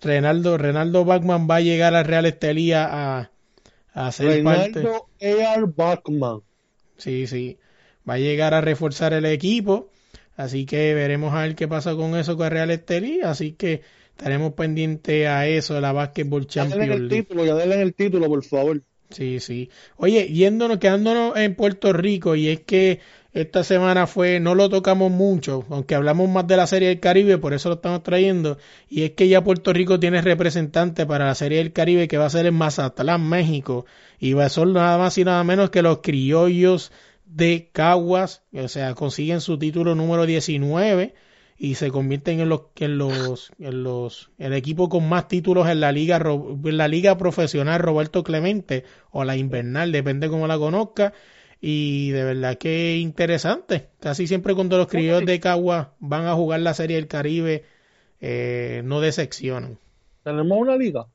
[0.00, 3.30] Renaldo, Renaldo Bachman va a llegar al Real Estelía a,
[3.92, 4.80] a ser parte.
[4.80, 5.64] Reinaldo E.R.
[5.74, 6.40] Bachman.
[6.96, 7.58] Sí, sí.
[8.08, 9.90] Va a llegar a reforzar el equipo.
[10.36, 13.20] Así que veremos a ver qué pasa con eso con Real Estelí.
[13.22, 13.82] Así que
[14.16, 17.22] estaremos pendientes a eso, de la Basketball Ya denle Champions el League.
[17.22, 18.82] título, ya denle el título, por favor.
[19.10, 19.70] Sí, sí.
[19.96, 23.00] Oye, yéndonos, quedándonos en Puerto Rico, y es que
[23.34, 27.38] esta semana fue, no lo tocamos mucho, aunque hablamos más de la Serie del Caribe,
[27.38, 31.34] por eso lo estamos trayendo, y es que ya Puerto Rico tiene representante para la
[31.34, 33.84] Serie del Caribe que va a ser en Mazatlán, México,
[34.18, 36.90] y va a ser nada más y nada menos que los criollos
[37.26, 41.14] de Caguas, o sea, consiguen su título número 19
[41.58, 45.80] y se convierten en los en los en los el equipo con más títulos en
[45.80, 51.14] la liga en la liga profesional Roberto Clemente o la invernal depende cómo la conozca
[51.60, 56.60] y de verdad que interesante casi siempre cuando los criollos de Cagua van a jugar
[56.60, 57.64] la serie del Caribe
[58.20, 59.78] eh, no decepcionan
[60.22, 61.06] Tenemos una liga.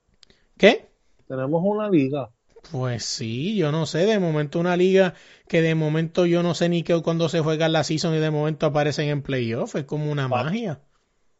[0.57, 0.85] ¿qué?
[1.27, 2.29] Tenemos una liga.
[2.69, 5.13] Pues sí, yo no sé, de momento una liga
[5.47, 8.31] que de momento yo no sé ni qué cuando se juega la season y de
[8.31, 10.29] momento aparecen en playoff, es como una Ah.
[10.29, 10.79] magia.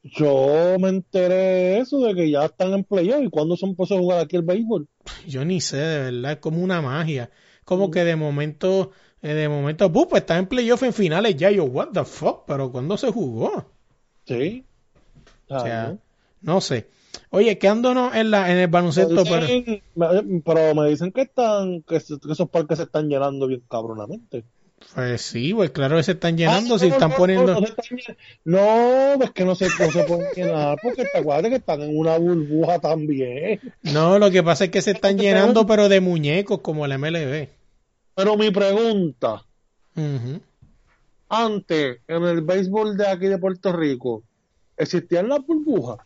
[0.04, 3.22] Yo me enteré de eso, de que ya están en playoff.
[3.24, 4.88] ¿Y cuándo se empezó a jugar aquí el béisbol?
[5.28, 7.30] Yo ni sé, de verdad, es como una magia.
[7.66, 7.92] Como Mm.
[7.92, 11.90] que de momento, eh, de momento, pues está en playoff en finales ya, yo, what
[11.94, 13.72] the fuck, pero ¿cuándo se jugó?
[14.26, 14.66] Sí.
[15.48, 16.00] O sea, ¿no?
[16.56, 16.88] no sé.
[17.30, 19.48] Oye, quedándonos en la, en el baloncesto, Me pero,
[20.24, 24.44] me- pero me dicen que están, que, esos parques se están llenando bien cabronamente.
[24.94, 27.60] pues sí, pues claro que se están llenando, Ah, si no, están no, poniendo, No,
[27.60, 31.98] están es que no se, no se pueden llenar, porque te acuerdas que están en
[31.98, 33.60] una burbuja también.
[33.84, 37.48] no, lo que pasa es que se están llenando, pero de muñecos como el MLB.
[38.16, 39.46] Pero mi pregunta,
[41.30, 44.24] antes, en el béisbol de aquí de Puerto Rico,
[44.78, 45.98] ¿existían las burbujas?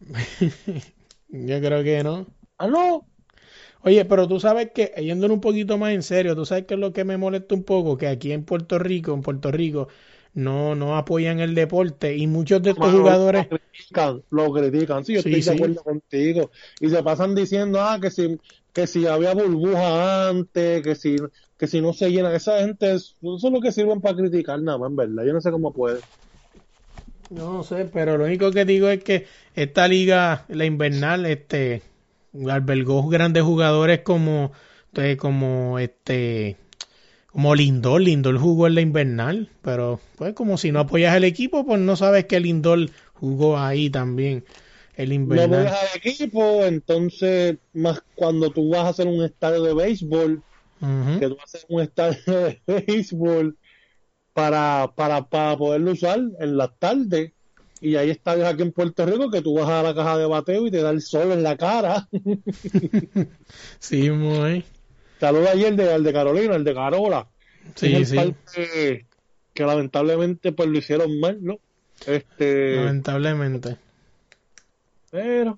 [1.28, 2.26] Yo creo que no.
[2.58, 3.08] Ah, no.
[3.82, 6.80] Oye, pero tú sabes que, yéndonos un poquito más en serio, tú sabes que es
[6.80, 9.88] lo que me molesta un poco, que aquí en Puerto Rico, en Puerto Rico,
[10.34, 15.04] no, no apoyan el deporte y muchos de estos Mano, jugadores, Lo critican, lo critican.
[15.04, 15.50] Sí, yo Sí, estoy sí.
[15.50, 16.50] de acuerdo contigo.
[16.78, 18.38] Y se pasan diciendo, ah, que si,
[18.72, 21.18] que si había burbuja antes, que si,
[21.56, 22.34] que si no se llena.
[22.34, 25.24] Esa gente, es- eso es lo que sirven para criticar nada más, en verdad.
[25.26, 26.02] Yo no sé cómo puede.
[27.30, 31.82] Yo no sé, pero lo único que digo es que esta liga, la invernal, este,
[32.50, 34.52] albergó grandes jugadores como,
[34.94, 36.56] eh, como este,
[37.32, 41.66] como Lindor, Lindor jugó en la invernal, pero pues como si no apoyas el equipo,
[41.66, 44.44] pues no sabes que Lindor jugó ahí también,
[44.96, 45.48] el No invernal.
[45.48, 50.42] voy al equipo, entonces, más cuando tú vas a hacer un estadio de béisbol,
[50.80, 51.20] Ujú.
[51.20, 53.58] que tú vas a hacer un estadio de béisbol
[54.38, 57.32] para, para, para poderlo usar en las tardes.
[57.80, 60.64] Y hay estadios aquí en Puerto Rico que tú vas a la caja de bateo
[60.64, 62.08] y te da el sol en la cara.
[63.80, 64.64] Sí, muy.
[65.18, 67.26] Saluda ayer de, al de Carolina, el de Carola.
[67.74, 68.16] Sí, es sí.
[68.18, 68.36] el
[69.54, 71.58] que lamentablemente pues lo hicieron mal, ¿no?
[72.06, 73.76] Este, Lamentablemente.
[75.10, 75.56] pero,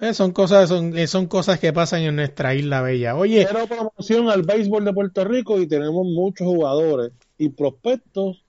[0.00, 3.14] Eh, son cosas, son, eh, son cosas que pasan en nuestra isla bella.
[3.14, 7.12] Oye, pero promoción al béisbol de Puerto Rico y tenemos muchos jugadores.
[7.38, 8.44] Y prospectos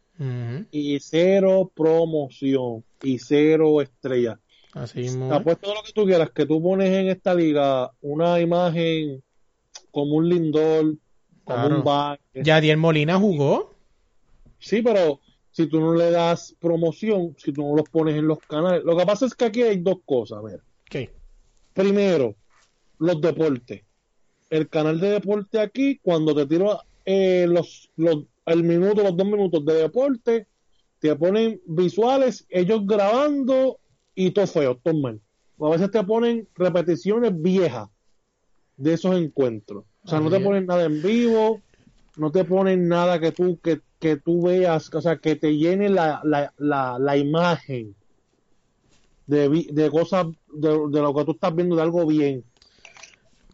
[0.71, 4.37] y cero promoción y cero estrellas.
[4.73, 5.33] Así Te mismo.
[5.33, 9.23] apuesto lo que tú quieras, que tú pones en esta liga una imagen
[9.91, 10.95] como un Lindor,
[11.45, 12.19] como un Baez.
[12.33, 13.73] Yadier Molina jugó.
[14.59, 15.21] Sí, pero
[15.51, 18.83] si tú no le das promoción, si tú no los pones en los canales.
[18.83, 20.39] Lo que pasa es que aquí hay dos cosas.
[20.39, 20.61] A ver.
[20.85, 21.09] ¿Qué?
[21.73, 22.35] Primero,
[22.99, 23.83] los deportes.
[24.49, 29.27] El canal de deporte aquí, cuando te tiro eh, los, los, el minuto, los dos
[29.27, 30.47] minutos de deporte,
[30.99, 33.79] te ponen visuales, ellos grabando
[34.15, 35.21] y todo feo, todo mal.
[35.59, 37.89] A veces te ponen repeticiones viejas
[38.77, 39.85] de esos encuentros.
[40.03, 41.61] O sea, no te ponen nada en vivo,
[42.17, 45.89] no te ponen nada que tú, que, que tú veas, o sea, que te llene
[45.89, 47.95] la, la, la, la imagen
[49.27, 52.43] de, de cosas, de, de lo que tú estás viendo, de algo bien.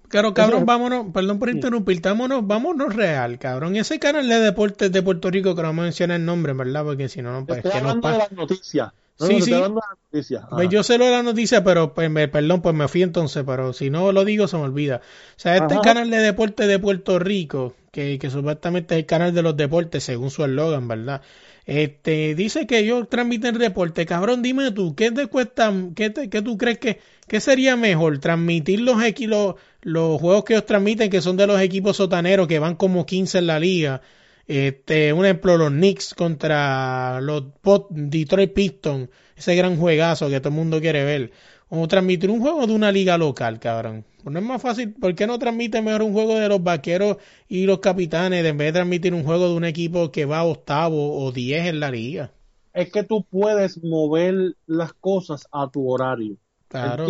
[0.09, 3.75] Pero cabrón, Eso- vámonos, perdón por interrumpir, vámonos, vámonos real, cabrón.
[3.75, 6.83] Ese canal de deportes de Puerto Rico, que no menciona el nombre, ¿verdad?
[6.83, 8.17] Porque si no, no, pues, Estoy que de pasa.
[8.17, 8.91] las noticias.
[9.17, 9.51] No, Sí, no, sí.
[9.51, 10.39] de.
[10.51, 13.43] Pues yo sé lo de la noticia, pero pues, me, perdón, pues me fui entonces,
[13.45, 14.97] pero si no lo digo se me olvida.
[14.97, 15.81] O sea, este Ajá.
[15.83, 20.03] canal de deportes de Puerto Rico, que, que supuestamente es el canal de los deportes,
[20.03, 21.21] según su eslogan, ¿verdad?
[21.65, 24.06] Este, dice que ellos transmiten deporte.
[24.06, 28.19] Cabrón, dime tú, ¿qué te cuesta, qué, te- qué tú crees que, qué sería mejor?
[28.19, 28.97] ¿Transmitir los,
[29.28, 33.06] los, los juegos que ellos transmiten, que son de los equipos sotaneros, que van como
[33.06, 34.01] 15 en la liga?
[34.47, 37.45] Este, un ejemplo, los Knicks contra los
[37.89, 41.32] Detroit Pistons, ese gran juegazo que todo el mundo quiere ver.
[41.69, 44.06] O transmitir un juego de una liga local, cabrón.
[44.23, 47.17] Pues no es más fácil, ¿por qué no transmite mejor un juego de los vaqueros
[47.47, 51.23] y los capitanes en vez de transmitir un juego de un equipo que va octavo
[51.23, 52.32] o diez en la liga?
[52.73, 56.38] Es que tú puedes mover las cosas a tu horario.
[56.67, 57.08] Claro.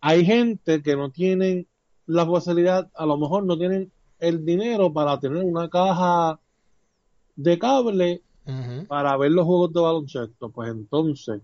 [0.00, 1.66] Hay gente que no tienen
[2.06, 6.38] la facilidad, a lo mejor no tienen el dinero para tener una caja
[7.36, 8.22] de cable
[8.88, 10.50] para ver los juegos de baloncesto.
[10.50, 11.40] Pues entonces,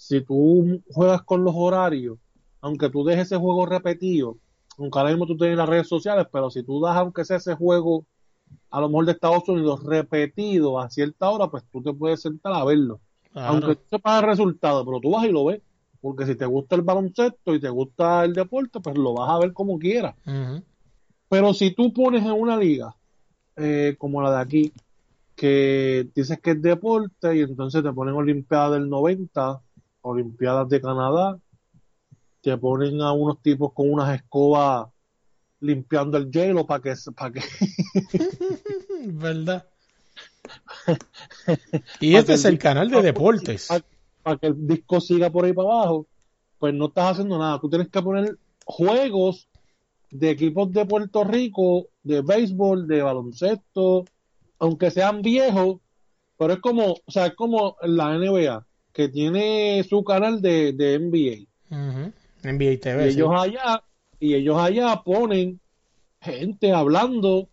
[0.00, 2.16] si tú juegas con los horarios,
[2.62, 4.38] aunque tú dejes ese juego repetido,
[4.78, 7.54] aunque ahora mismo tú tienes las redes sociales, pero si tú das, aunque sea ese
[7.54, 8.06] juego,
[8.70, 12.54] a lo mejor de Estados Unidos, repetido a cierta hora, pues tú te puedes sentar
[12.54, 12.98] a verlo.
[13.30, 13.48] Claro.
[13.48, 15.60] Aunque tú sepas el resultado, pero tú vas y lo ves.
[16.00, 19.38] Porque si te gusta el baloncesto y te gusta el deporte, pues lo vas a
[19.38, 20.14] ver como quieras.
[21.28, 22.96] Pero si tú pones en una liga
[23.54, 24.72] eh, como la de aquí,
[25.36, 29.60] que dices que es deporte y entonces te ponen Olimpiadas del 90,
[30.02, 31.38] Olimpiadas de Canadá,
[32.40, 34.88] te ponen a unos tipos con unas escobas
[35.60, 37.42] limpiando el hielo para que, para que
[39.06, 39.66] ¿Verdad?
[42.00, 43.68] y este es el el canal de deportes.
[43.68, 43.84] para,
[44.22, 46.06] para que el disco siga por ahí para abajo,
[46.58, 47.60] pues no estás haciendo nada.
[47.60, 49.48] Tú tienes que poner juegos
[50.10, 54.04] de equipos de Puerto Rico, de béisbol, de baloncesto,
[54.58, 55.78] aunque sean viejos,
[56.36, 60.98] pero es como, o sea, es como la NBA, que tiene su canal de, de
[60.98, 61.46] NBA.
[62.42, 63.10] NBA Y TV.
[63.10, 63.16] sí.
[63.18, 63.82] ellos allá,
[64.18, 65.60] y ellos allá ponen
[66.20, 67.48] gente hablando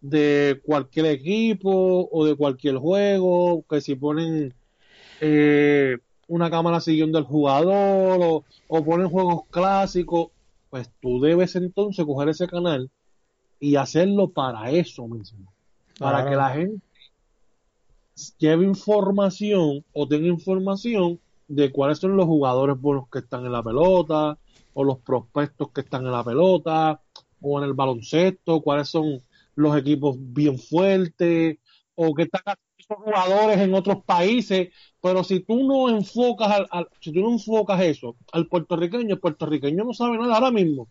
[0.00, 4.54] de cualquier equipo o de cualquier juego, que si ponen
[5.20, 10.28] eh, una cámara siguiendo al jugador o, o ponen juegos clásicos,
[10.70, 12.90] pues tú debes entonces coger ese canal
[13.58, 15.52] y hacerlo para eso mismo,
[15.98, 16.30] para Claro.
[16.30, 16.82] que la gente
[18.38, 23.62] lleve información o tenga información de cuáles son los jugadores buenos que están en la
[23.62, 24.38] pelota
[24.74, 27.00] o los prospectos que están en la pelota
[27.40, 29.20] o en el baloncesto, cuáles son
[29.56, 31.58] los equipos bien fuertes
[31.94, 34.68] o qué están haciendo esos jugadores en otros países,
[35.02, 39.20] pero si tú no enfocas al, al- si tú no enfocas eso al puertorriqueño, el
[39.20, 40.88] puertorriqueño no sabe nada ahora mismo.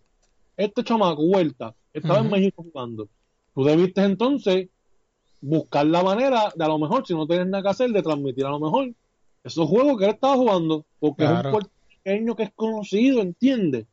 [0.57, 2.29] Este chamaco, Huerta, estaba en.
[2.29, 3.07] México jugando.
[3.55, 4.69] Tú debiste entonces
[5.41, 8.45] buscar la manera de a lo mejor, si no tienes nada que hacer, de transmitir
[8.45, 8.91] a lo mejor
[9.43, 13.85] esos juegos que él estaba jugando, porque es un puertorriqueño que es conocido, ¿entiendes?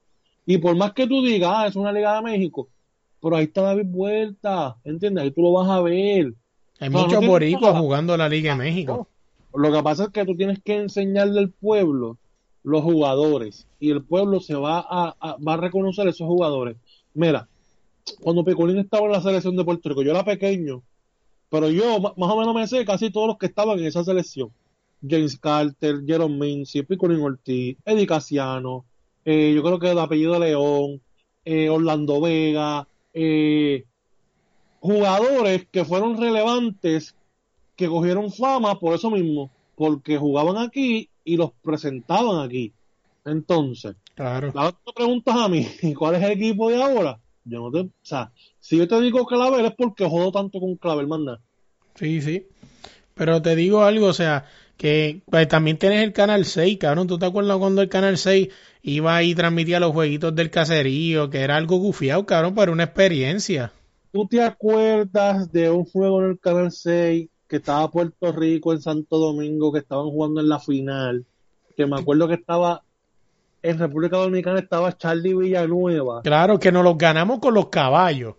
[0.44, 2.68] Y por más que tú digas, ah, es una Liga de México,
[3.20, 5.24] pero ahí está David Vuelta, ¿entiendes?
[5.24, 6.34] Ahí tú lo vas a ver.
[6.78, 7.20] Hay muchos
[7.80, 9.08] jugando la Liga de México.
[9.54, 12.18] Lo que pasa es que tú tienes que enseñarle al pueblo
[12.62, 16.76] los jugadores y el pueblo se va a, a- va a reconocer esos jugadores.
[17.14, 17.48] Mira,
[18.20, 20.82] cuando Pecolín estaba en la selección de Puerto Rico, yo era pequeño,
[21.50, 24.50] pero yo más o menos me sé casi todos los que estaban en esa selección.
[25.06, 28.84] James Carter, Jerome Mincy, Picolín Ortiz, Eddie Casiano,
[29.24, 31.00] eh, yo creo que el apellido León,
[31.44, 33.84] eh, Orlando Vega, eh,
[34.80, 37.14] jugadores que fueron relevantes
[37.74, 42.72] que cogieron fama por eso mismo, porque jugaban aquí y los presentaban aquí.
[43.24, 44.50] Entonces, Claro.
[44.54, 45.66] la otra preguntas a mí,
[45.98, 47.18] ¿cuál es el equipo de ahora?
[47.44, 48.32] Yo no te, o sea,
[48.66, 51.38] si yo te digo Clavel es porque jodo tanto con Clavel, manda.
[51.94, 52.48] Sí, sí.
[53.14, 57.06] Pero te digo algo, o sea, que pues, también tienes el Canal 6, cabrón.
[57.06, 58.48] ¿Tú te acuerdas cuando el Canal 6
[58.82, 61.30] iba y transmitía los jueguitos del caserío?
[61.30, 63.70] Que era algo gufiado, cabrón, pero una experiencia.
[64.10, 68.82] ¿Tú te acuerdas de un juego en el Canal 6 que estaba Puerto Rico en
[68.82, 71.24] Santo Domingo, que estaban jugando en la final?
[71.76, 72.82] Que me acuerdo que estaba
[73.62, 76.22] en República Dominicana estaba Charlie Villanueva.
[76.22, 78.34] Claro, que nos los ganamos con los caballos.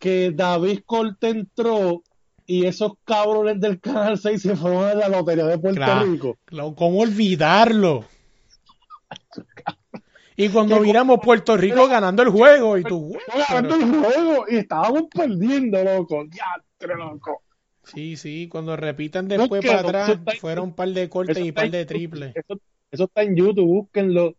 [0.00, 2.02] Que David Corte entró
[2.46, 6.04] y esos cabrones del Canal 6 se fueron a la Lotería de Puerto Claro.
[6.04, 6.38] Rico.
[6.46, 8.06] Claro, ¿Cómo olvidarlo?
[10.36, 13.16] Y cuando ¿Qué miramos Puerto Rico ganando el juego y tú...
[13.48, 16.24] Ganando el juego y estábamos perdiendo, loco.
[16.30, 16.56] Ya,
[16.96, 17.42] loco.
[17.84, 21.70] Sí, sí, cuando repitan después para atrás, fueron un par de cortes y un par
[21.70, 22.34] de triples.
[22.34, 22.58] Eso,
[22.90, 24.34] eso está en YouTube, búsquenlo.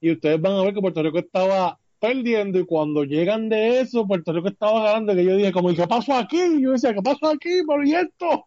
[0.00, 2.58] Y ustedes van a ver que Puerto Rico estaba perdiendo.
[2.58, 5.14] Y cuando llegan de eso, Puerto Rico estaba ganando.
[5.14, 6.60] Que yo dije, como, ¿y qué pasó aquí?
[6.60, 7.62] Yo decía, ¿qué pasó aquí?
[7.66, 8.44] ¿Pero y esto?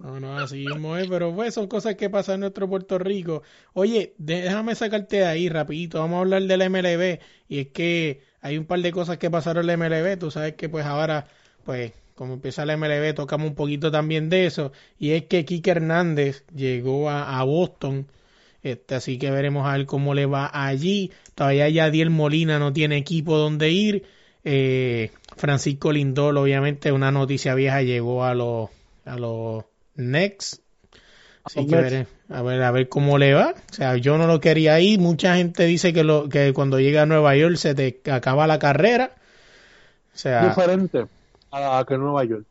[0.00, 3.42] No, no, así mismo pero pues son cosas que pasan en nuestro Puerto Rico.
[3.74, 8.56] Oye, déjame sacarte de ahí rapidito, vamos a hablar del MLB y es que hay
[8.56, 11.26] un par de cosas que pasaron en el MLB, tú sabes que pues ahora,
[11.64, 15.70] pues como empieza el MLB, tocamos un poquito también de eso y es que Kike
[15.70, 18.06] Hernández llegó a Boston,
[18.62, 21.10] este, así que veremos a ver cómo le va allí.
[21.34, 24.04] Todavía Yadiel Molina no tiene equipo donde ir.
[24.44, 28.68] Eh, Francisco Lindol, obviamente, una noticia vieja, llegó a los
[29.04, 29.64] a los
[29.96, 30.62] Next.
[31.44, 33.54] Así que veré- a ver, a ver cómo le va.
[33.70, 35.00] O sea, yo no lo quería ir.
[35.00, 38.58] Mucha gente dice que lo, que cuando llega a Nueva York se te acaba la
[38.58, 39.14] carrera.
[40.14, 41.06] O sea, Diferente
[41.50, 42.44] a que Nueva York.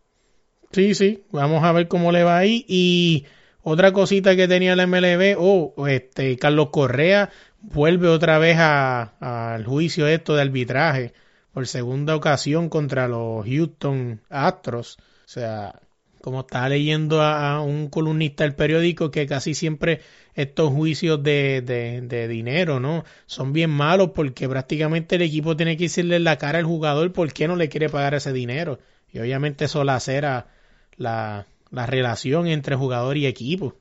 [0.72, 2.66] Sí, sí, vamos a ver cómo le va ahí.
[2.68, 3.26] Y
[3.72, 7.30] otra cosita que tenía la MLB, oh, este, Carlos Correa
[7.62, 9.14] vuelve otra vez a-
[9.56, 11.14] al juicio esto de arbitraje
[11.54, 14.98] por segunda ocasión contra los Houston Astros.
[15.00, 15.80] O sea,
[16.22, 20.02] como estaba leyendo a, a un columnista del periódico que casi siempre
[20.36, 23.04] estos juicios de, de, dinero, ¿no?
[23.26, 27.34] Son bien malos porque prácticamente el equipo tiene que decirle la cara al jugador por
[27.34, 28.80] qué no le quiere pagar ese dinero.
[29.12, 30.48] Y obviamente eso lacera
[30.98, 33.76] la, la relación entre jugador y equipo.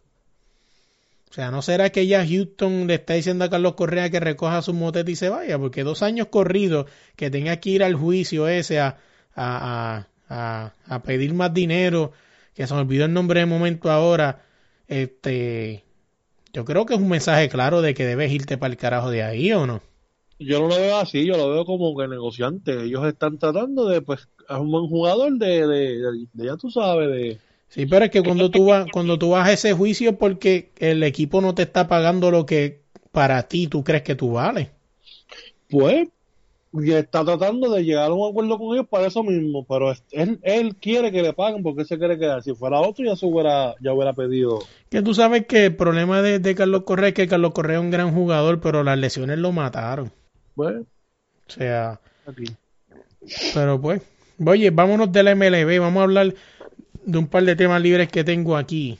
[1.30, 4.62] O sea, ¿no será que ya Houston le está diciendo a Carlos Correa que recoja
[4.62, 5.58] su motete y se vaya?
[5.58, 8.96] Porque dos años corridos que tenga que ir al juicio ese a,
[9.34, 12.12] a, a, a, a pedir más dinero,
[12.54, 14.42] que se me olvidó el nombre de momento ahora,
[14.88, 15.84] este,
[16.52, 19.22] yo creo que es un mensaje claro de que debes irte para el carajo de
[19.22, 19.82] ahí, ¿o no?
[20.40, 22.84] Yo no lo veo así, yo lo veo como que negociante.
[22.84, 26.70] Ellos están tratando de, pues, es un buen jugador de, de, de- de- ya tú
[26.70, 27.40] sabes, de...
[27.68, 30.70] Sí, pero es que cuando tú vas, cuando tú vas a ese juicio es porque
[30.78, 32.80] el equipo no te está pagando lo que
[33.12, 34.68] para ti tú crees que tú vales.
[35.68, 36.08] Pues,
[36.72, 40.38] y está tratando de llegar a un acuerdo con ellos para eso mismo, pero él,
[40.42, 42.42] él quiere que le paguen porque él se quiere quedar.
[42.42, 44.60] Si fuera otro ya se hubiera, ya hubiera pedido.
[44.90, 47.82] Que tú sabes que el problema de, de Carlos Correa es que Carlos Correa es
[47.82, 50.12] un gran jugador, pero las lesiones lo mataron.
[50.54, 52.44] Pues, O sea, aquí.
[53.54, 54.02] pero pues,
[54.44, 56.34] oye, vámonos de la MLB, vamos a hablar
[57.08, 58.98] de un par de temas libres que tengo aquí.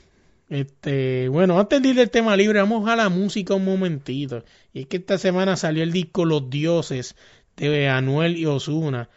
[0.49, 4.43] Este, bueno, antes de ir del tema libre, vamos a la música un momentito.
[4.73, 7.15] Y es que esta semana salió el disco Los Dioses
[7.55, 9.09] de Anuel y Osuna.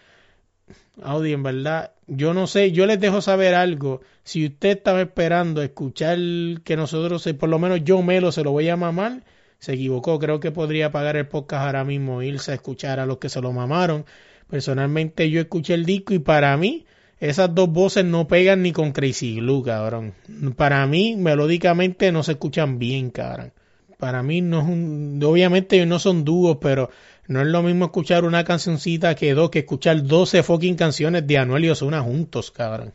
[1.03, 4.03] Audi, en verdad, yo no sé, yo les dejo saber algo.
[4.25, 6.19] Si usted estaba esperando escuchar
[6.63, 9.25] que nosotros, eh, por lo menos yo Melo se lo voy a mamar,
[9.59, 10.19] se equivocó.
[10.19, 13.41] Creo que podría pagar el podcast ahora mismo irse a escuchar a los que se
[13.41, 14.05] lo mamaron.
[14.51, 16.85] Personalmente yo escuché el disco y para mí
[17.23, 20.13] esas dos voces no pegan ni con Crazy Glue, cabrón.
[20.57, 23.53] Para mí, melódicamente no se escuchan bien, cabrón.
[23.97, 25.21] Para mí no es un...
[25.25, 26.91] Obviamente no son dúos, pero
[27.29, 31.39] no es lo mismo escuchar una cancioncita que dos, que escuchar 12 fucking canciones de
[31.39, 32.93] Anuel y Ozuna juntos, cabrón.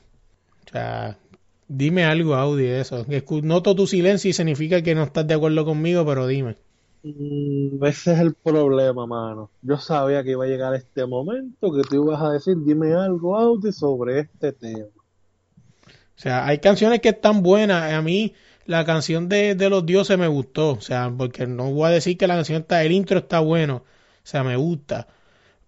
[0.65, 1.17] O sea,
[1.69, 3.05] dime algo, Audi, de eso.
[3.43, 6.57] Noto tu silencio y significa que no estás de acuerdo conmigo, pero dime.
[7.15, 9.51] Mm, ese es el problema, mano.
[9.61, 13.37] Yo sabía que iba a llegar este momento que tú ibas a decir, dime algo,
[13.37, 14.87] Audi, sobre este tema.
[16.17, 17.93] O sea, hay canciones que están buenas.
[17.93, 18.33] A mí
[18.65, 20.71] la canción de, de los dioses me gustó.
[20.71, 23.77] O sea, porque no voy a decir que la canción está, el intro está bueno.
[23.77, 23.83] O
[24.23, 25.07] sea, me gusta.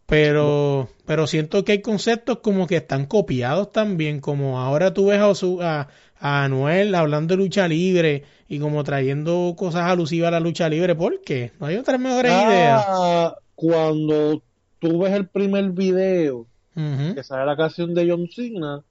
[0.08, 4.22] Pero, pero siento que hay conceptos como que están copiados también.
[4.22, 8.84] Como ahora tú ves a, Osu- a, a Anuel hablando de lucha libre y como
[8.84, 10.96] trayendo cosas alusivas a la lucha libre.
[10.96, 11.52] ¿Por qué?
[11.60, 12.86] No hay otras mejores ideas.
[12.88, 14.42] Ah, cuando
[14.80, 16.46] tú ves el primer video
[16.76, 18.82] que sale la canción de John Cena,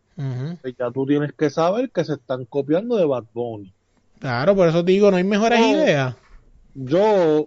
[0.60, 3.72] pues ya tú tienes que saber que se están copiando de Bad Bunny.
[4.18, 6.16] Claro, por eso te digo, no hay mejores ideas.
[6.74, 7.46] Yo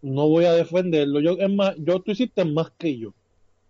[0.00, 1.20] no voy a defenderlo.
[1.20, 3.12] Yo, es más, yo tú hiciste más que yo.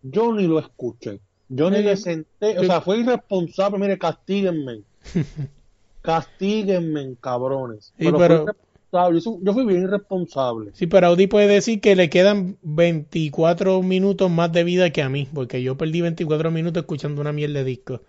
[0.02, 1.20] Yo ni lo escuché.
[1.48, 4.82] Yo ni le senté, o sea, fue irresponsable, mire, castíguenme.
[6.02, 7.92] castíguenme, cabrones.
[7.98, 10.70] Sí, pero, pero- fui irresponsable, yo, fui bien irresponsable.
[10.74, 15.08] Sí, pero Audi puede decir que le quedan 24 minutos más de vida que a
[15.08, 18.00] mí, porque yo perdí 24 minutos escuchando una miel de disco.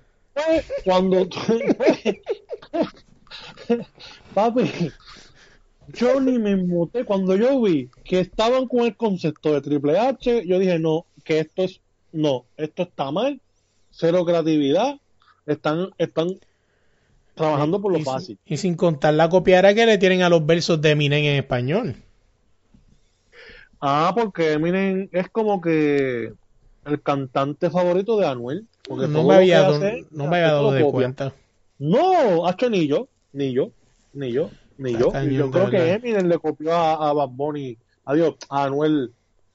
[0.83, 1.27] Cuando
[4.33, 4.69] papi,
[5.93, 7.05] yo ni me muté.
[7.05, 11.39] Cuando yo vi que estaban con el concepto de Triple H, yo dije, no, que
[11.39, 11.79] esto es,
[12.11, 13.39] no, esto está mal,
[13.91, 14.99] cero creatividad,
[15.45, 16.37] están, están
[17.35, 18.39] trabajando por lo y, fácil.
[18.45, 21.95] y sin contar la copiara que le tienen a los versos de Eminem en español.
[23.81, 26.31] Ah, porque miren, es como que
[26.85, 28.67] el cantante favorito de Anuel.
[28.87, 30.91] Porque No me había, dado- hace, no me había dado de copia.
[30.99, 31.33] cuenta.
[31.77, 33.71] No, Hacho ni yo, ni yo,
[34.13, 35.07] ni yo, ni yo.
[35.07, 35.91] Está Y yo creo que.
[35.93, 39.11] Eminem le copió a, a Bad Bunny, adiós, a Anuel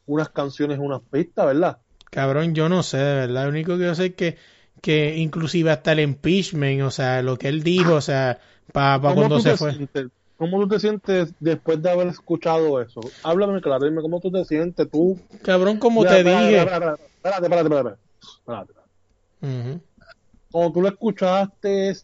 [0.06, 1.78] unas canciones, unas pistas, ¿verdad?
[2.10, 3.44] Cabrón, yo no sé, de verdad.
[3.44, 4.36] Lo único que yo sé es que,
[4.80, 8.38] que inclusive hasta el impeachment, o sea, lo que él dijo, o sea,
[8.72, 9.72] para ¿Cómo cuando se fue.
[9.72, 10.08] sientes?
[10.36, 13.00] ¿Cómo tú te sientes después de haber escuchado eso?
[13.22, 15.18] Háblame claro, dime cómo tú te sientes tú.
[15.42, 16.58] Cabrón, como te dije.
[16.58, 17.96] Espérate, espérate,
[18.38, 18.72] espérate.
[20.50, 21.94] Cuando tú lo escuchaste,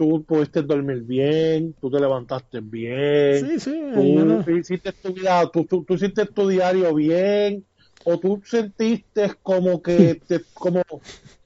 [0.00, 5.66] tú pudiste dormir bien, tú te levantaste bien, Sí, sí, tú hiciste tu vida, tú,
[5.66, 7.66] tú, tú hiciste tu diario bien,
[8.04, 10.82] o tú sentiste como que te, como,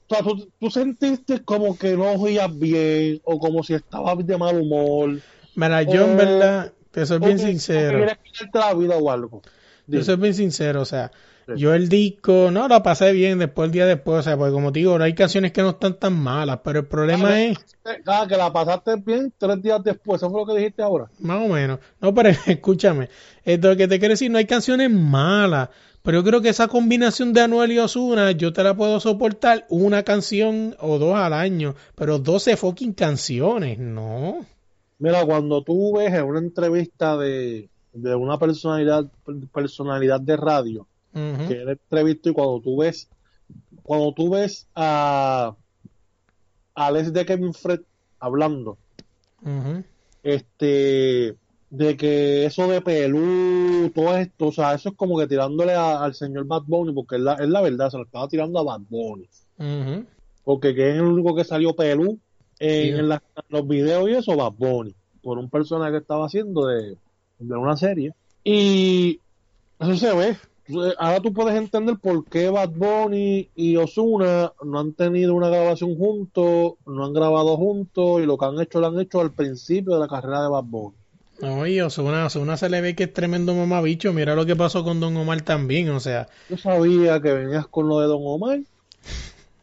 [0.08, 4.36] o sea, tú, tú sentiste como que no oías bien, o como si estabas de
[4.38, 5.20] mal humor,
[5.56, 8.04] Mira, yo en Eh, verdad, te soy bien sincero.
[8.52, 9.42] la vida o algo.
[9.86, 11.10] Yo soy bien sincero, o sea,
[11.56, 14.72] yo el disco, no, lo pasé bien después el día después, o sea, porque como
[14.72, 17.58] te digo, no hay canciones que no están tan malas, pero el problema Ah, es,
[18.06, 21.10] Ah, que la pasaste bien tres días después, eso fue lo que dijiste ahora.
[21.18, 23.08] más o menos, no, pero escúchame,
[23.44, 25.68] esto que te quiero decir, no hay canciones malas,
[26.04, 29.64] pero yo creo que esa combinación de Anuel y Ozuna, yo te la puedo soportar
[29.70, 34.44] una canción o dos al año, pero 12 fucking canciones, no.
[34.98, 39.10] Mira, cuando tú ves en una entrevista de, de una personalidad,
[39.50, 43.08] personalidad de radio, que él entrevistó, y cuando tú ves,
[43.82, 45.56] cuando tú ves a,
[46.74, 47.80] a Les de Kevin Fred
[48.20, 48.76] hablando,
[50.22, 51.34] este,
[51.76, 56.02] de que eso de Pelú, todo esto, o sea, eso es como que tirándole a-
[56.04, 58.62] al señor Bad Bunny, porque es la, es la verdad, se lo estaba tirando a
[58.62, 59.28] Bad Bunny,
[60.44, 62.18] porque que es el único que salió Pelú
[62.60, 66.96] en, las- los videos y eso, Bad Bunny, por un personaje que estaba haciendo de,
[67.38, 68.12] de una serie.
[68.44, 69.18] Y
[69.80, 70.36] eso se ve.
[70.98, 75.94] Ahora tú puedes entender por qué Bad Bunny y Ozuna no han tenido una grabación
[75.96, 79.94] juntos, no han grabado juntos y lo que han hecho lo han hecho al principio
[79.94, 80.96] de la carrera de Bad Bunny.
[81.40, 84.84] No, y Ozuna, Ozuna se le ve que es tremendo mamabicho, mira lo que pasó
[84.84, 88.60] con Don Omar también, o sea, Yo sabía que venías con lo de Don Omar.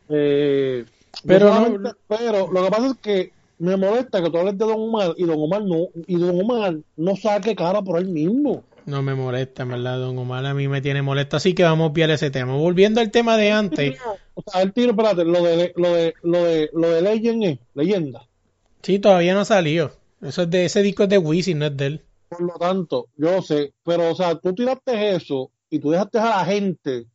[0.10, 0.86] Eh,
[1.26, 4.80] Pero no- pero lo que pasa es que me molesta que tú hables de Don
[4.80, 8.64] Omar y Don Omar no, y Don Omar no saque cara por él mismo.
[8.86, 11.86] No me molesta, en verdad, Don Omar a mí me tiene molesto, así que vamos
[11.86, 12.56] a obviar ese tema.
[12.56, 13.96] Volviendo al tema de antes,
[14.34, 17.60] O sea, el tiro, espérate, lo de, lo de, lo de, lo de Legend es
[17.76, 18.24] leyenda.
[18.82, 19.92] sí, todavía no salió.
[20.22, 22.02] Eso es de ese disco es de Wisin, no es de él.
[22.30, 26.30] Por lo tanto, yo sé, pero o sea, tú tiraste eso y tú dejaste a
[26.38, 27.08] la gente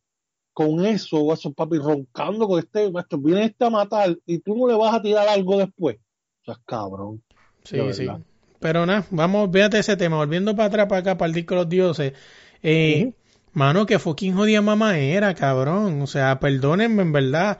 [0.53, 4.55] con eso, o esos papi, roncando con este, macho, viene este a matar y tú
[4.55, 5.97] no le vas a tirar algo después.
[6.41, 7.21] O sea, cabrón.
[7.63, 8.07] Sí, sí.
[8.59, 10.17] Pero nada, vamos, véate ese tema.
[10.17, 12.13] Volviendo para atrás, para acá, para el disco de los dioses.
[12.63, 13.13] Eh.
[13.53, 16.01] Mano, que fucking jodida mamá era, cabrón.
[16.03, 17.57] O sea, perdónenme, en verdad.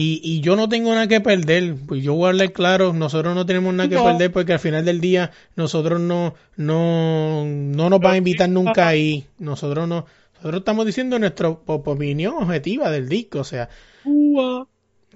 [0.00, 1.74] Y, y yo no tengo nada que perder.
[1.86, 4.04] Pues yo voy a hablar claro, nosotros no tenemos nada que No.
[4.04, 8.86] perder porque al final del día nosotros no, no, no nos van a invitar nunca
[8.86, 9.26] ahí.
[9.38, 13.40] Nosotros no, nosotros estamos diciendo nuestra op- opinión objetiva del disco.
[13.40, 13.68] O sea,
[14.06, 14.66] o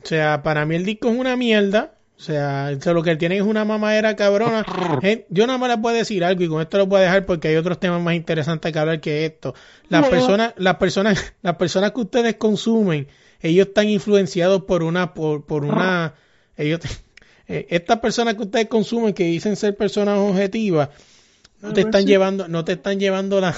[0.03, 1.95] sea, para mí el disco es una mierda.
[2.17, 4.65] O sea, lo que él tiene es una mamadera cabrona.
[5.29, 7.49] Yo nada más le puedo decir algo y con esto lo voy a dejar porque
[7.49, 9.55] hay otros temas más interesantes que hablar que esto.
[9.89, 13.09] Las personas, las personas, las personas que ustedes consumen,
[13.43, 16.15] ellos están influenciados por una, por, por una,
[16.57, 16.81] ellos,
[17.49, 20.89] eh, estas personas que ustedes consumen que dicen ser personas objetivas,
[21.61, 23.55] no te están llevando, no te están llevando la,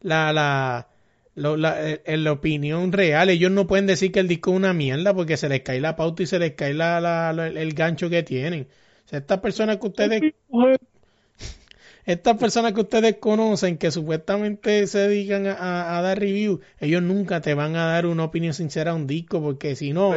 [0.00, 0.88] la, la,
[1.34, 3.30] lo- la, eh, eh, la opinión real.
[3.30, 5.96] Ellos no pueden decir que el disco es una mierda porque se les cae la
[5.96, 8.68] pauta y se les cae la, la- la- el gancho que tienen.
[9.06, 10.20] O sea, estas personas que ustedes,
[12.06, 17.02] estas personas que ustedes conocen que supuestamente se dedican a, a- a dar review, ellos
[17.02, 20.14] nunca te van a dar una opinión sincera a un disco porque si no,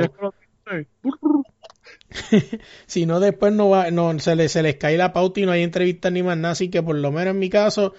[2.88, 5.52] si no después no va, no, se les, se les cae la pauta y no
[5.52, 7.94] hay entrevistas ni más nada, así que por lo menos en mi caso,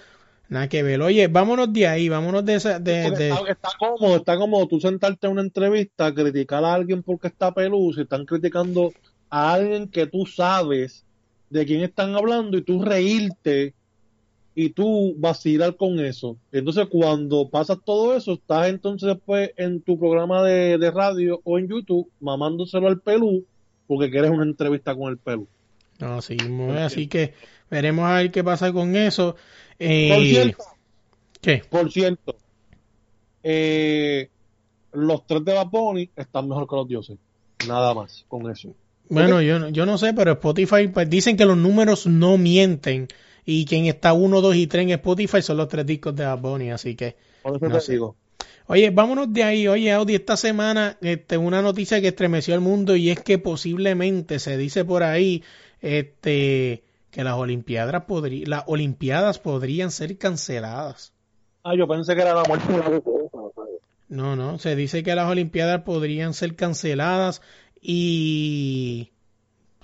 [0.49, 1.01] Nada que ver.
[1.01, 2.77] Oye, vámonos de ahí, vámonos de esa.
[2.77, 7.03] De, de- Está, está cómodo, está cómodo tú sentarte en una entrevista, criticar a alguien
[7.03, 8.91] porque está peludo, si están criticando
[9.29, 11.05] a alguien que tú sabes
[11.49, 13.75] de quién están hablando y tú reírte
[14.53, 16.37] y tú vacilar con eso.
[16.51, 21.57] Entonces cuando pasas todo eso, estás entonces después en tu programa de, de radio o
[21.57, 23.45] en YouTube mamándoselo al pelú
[23.87, 25.47] porque quieres una entrevista con el pelú.
[25.99, 27.33] No, sí, muy- así que
[27.69, 29.35] veremos a ver qué pasa con eso.
[29.79, 30.63] Eh, Por cierto,
[31.41, 31.63] ¿Qué?
[31.69, 32.35] por cierto,
[33.43, 34.29] eh,
[34.93, 37.17] los tres de Bad Bunny están mejor que los dioses.
[37.67, 38.73] Nada más con eso.
[39.09, 43.07] Bueno, yo, no- yo no sé, pero Spotify, pues dicen que los números no mienten
[43.45, 46.39] y quien está 1, 2 y 3 en Spotify son los tres discos de Bad
[46.39, 47.15] Bunny, así que...
[47.41, 47.93] Por eso No te sé.
[47.93, 48.15] digo.
[48.67, 49.67] Oye, vámonos de ahí.
[49.67, 54.39] Oye, Audi, esta semana este, una noticia que estremeció al mundo y es que posiblemente
[54.39, 55.43] se dice por ahí
[55.81, 58.03] este, que las Olimpiadas,
[58.45, 61.13] las Olimpiadas podrían ser canceladas.
[61.63, 63.01] Ah, yo pensé que era la muerte de la
[64.09, 67.41] No, no, se dice que las Olimpiadas podrían ser canceladas
[67.81, 69.11] y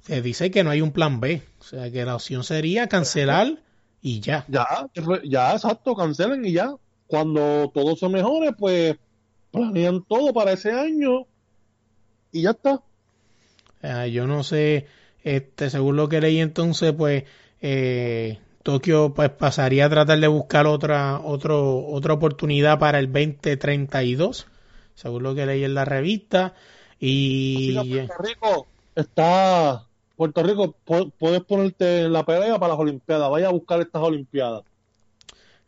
[0.07, 1.41] se dice que no hay un plan B.
[1.59, 3.57] O sea, que la opción sería cancelar
[4.01, 4.45] y ya.
[4.47, 4.65] Ya,
[5.23, 6.73] ya, exacto, cancelen y ya.
[7.07, 8.95] Cuando todo se mejore, pues
[9.51, 11.25] planean todo para ese año
[12.31, 12.81] y ya está.
[13.81, 14.87] Ah, yo no sé,
[15.23, 17.25] este, según lo que leí entonces, pues
[17.61, 24.47] eh, Tokio pues pasaría a tratar de buscar otra, otro, otra oportunidad para el 2032,
[24.95, 26.53] según lo que leí en la revista.
[26.97, 29.86] Y Puerto Rico está.
[30.17, 33.29] Puerto Rico, pu- puedes ponerte en la pelea para las Olimpiadas.
[33.31, 34.63] Vaya a buscar estas Olimpiadas.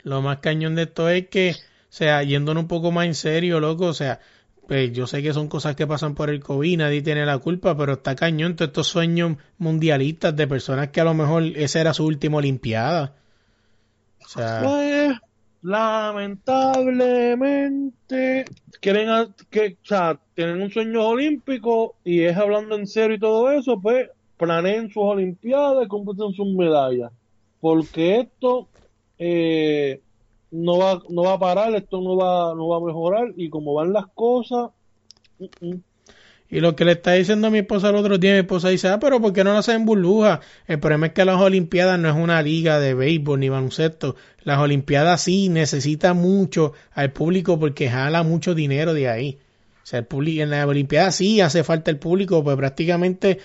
[0.02, 3.60] lo más cañón de esto es que, o sea, yéndonos un poco más en serio,
[3.60, 4.20] loco, o sea,
[4.66, 7.76] pues yo sé que son cosas que pasan por el COVID, nadie tiene la culpa,
[7.76, 11.92] pero está cañón todos estos sueños mundialistas de personas que a lo mejor esa era
[11.94, 13.16] su última Olimpiada.
[14.24, 15.12] O sea, Pues,
[15.62, 18.44] lamentablemente,
[18.80, 23.50] quieren, que, o sea, tienen un sueño olímpico y es hablando en serio y todo
[23.52, 24.08] eso, pues
[24.40, 27.12] planeen sus Olimpiadas y completen sus medallas.
[27.60, 28.68] Porque esto
[29.18, 30.00] eh,
[30.50, 33.74] no va, no va a parar, esto no va, no va a mejorar y como
[33.74, 34.70] van las cosas,
[36.48, 38.88] Y lo que le está diciendo a mi esposa el otro día, mi esposa dice,
[38.88, 40.40] ah, pero ¿por qué no lo hacen en burbuja?
[40.66, 44.16] El problema es que las Olimpiadas no es una liga de béisbol ni baloncesto.
[44.42, 49.38] Las Olimpiadas sí necesitan mucho al público porque jala mucho dinero de ahí.
[49.82, 53.38] O sea, el público, en las Olimpiadas sí hace falta el público, pues prácticamente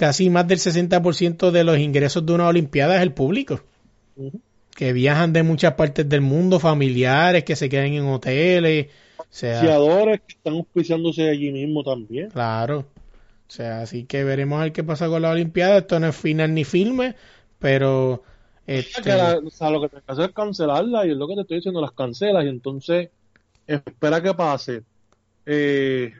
[0.00, 3.60] casi más del 60% de los ingresos de una Olimpiada es el público.
[4.74, 8.86] Que viajan de muchas partes del mundo, familiares, que se quedan en hoteles.
[9.18, 12.30] O sea, que están auspiciándose allí mismo también.
[12.30, 12.78] Claro.
[12.78, 15.76] O sea, así que veremos a ver qué pasa con la Olimpiada.
[15.76, 17.14] Esto no es final ni filme,
[17.58, 18.22] pero
[18.66, 21.28] este, Que la- o sea, lo que tienes que hacer es cancelarla y es lo
[21.28, 23.10] que te estoy diciendo, las cancelas y entonces
[23.66, 24.82] espera que pase.
[25.44, 26.14] Eh,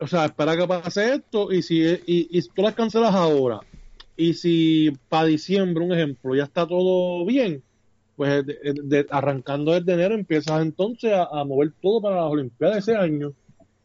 [0.00, 3.60] o sea, espera que pase esto y si, y, y tú las cancelas ahora
[4.16, 7.62] y si para diciembre, un ejemplo, ya está todo bien,
[8.16, 12.78] pues de- de- arrancando desde enero empiezas entonces a, a mover todo para las Olimpiadas
[12.78, 13.32] ese año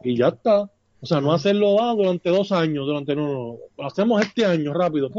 [0.04, 0.70] y ya está.
[1.02, 3.58] O sea, no hacerlo ah, durante dos años, durante no, no, no.
[3.78, 5.10] lo hacemos este año rápido.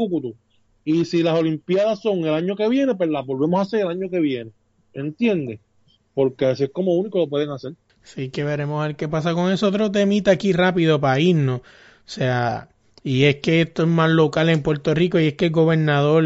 [0.85, 3.89] Y si las Olimpiadas son el año que viene, pues las volvemos a hacer el
[3.89, 4.51] año que viene.
[4.93, 5.59] ¿Entiendes?
[6.13, 7.73] Porque así es como único lo pueden hacer.
[8.07, 9.67] Sí que veremos a ver qué pasa con eso.
[9.67, 11.61] Otro temita aquí rápido para irnos.
[11.61, 11.63] O
[12.05, 12.69] sea,
[13.03, 16.23] y es que esto es más local en Puerto Rico y es que el gobernador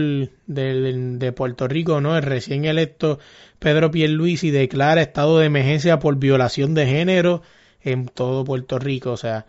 [0.47, 2.15] de Puerto Rico, ¿no?
[2.17, 3.19] El recién electo
[3.59, 7.41] Pedro Pierluisi declara estado de emergencia por violación de género
[7.81, 9.11] en todo Puerto Rico.
[9.11, 9.45] O sea,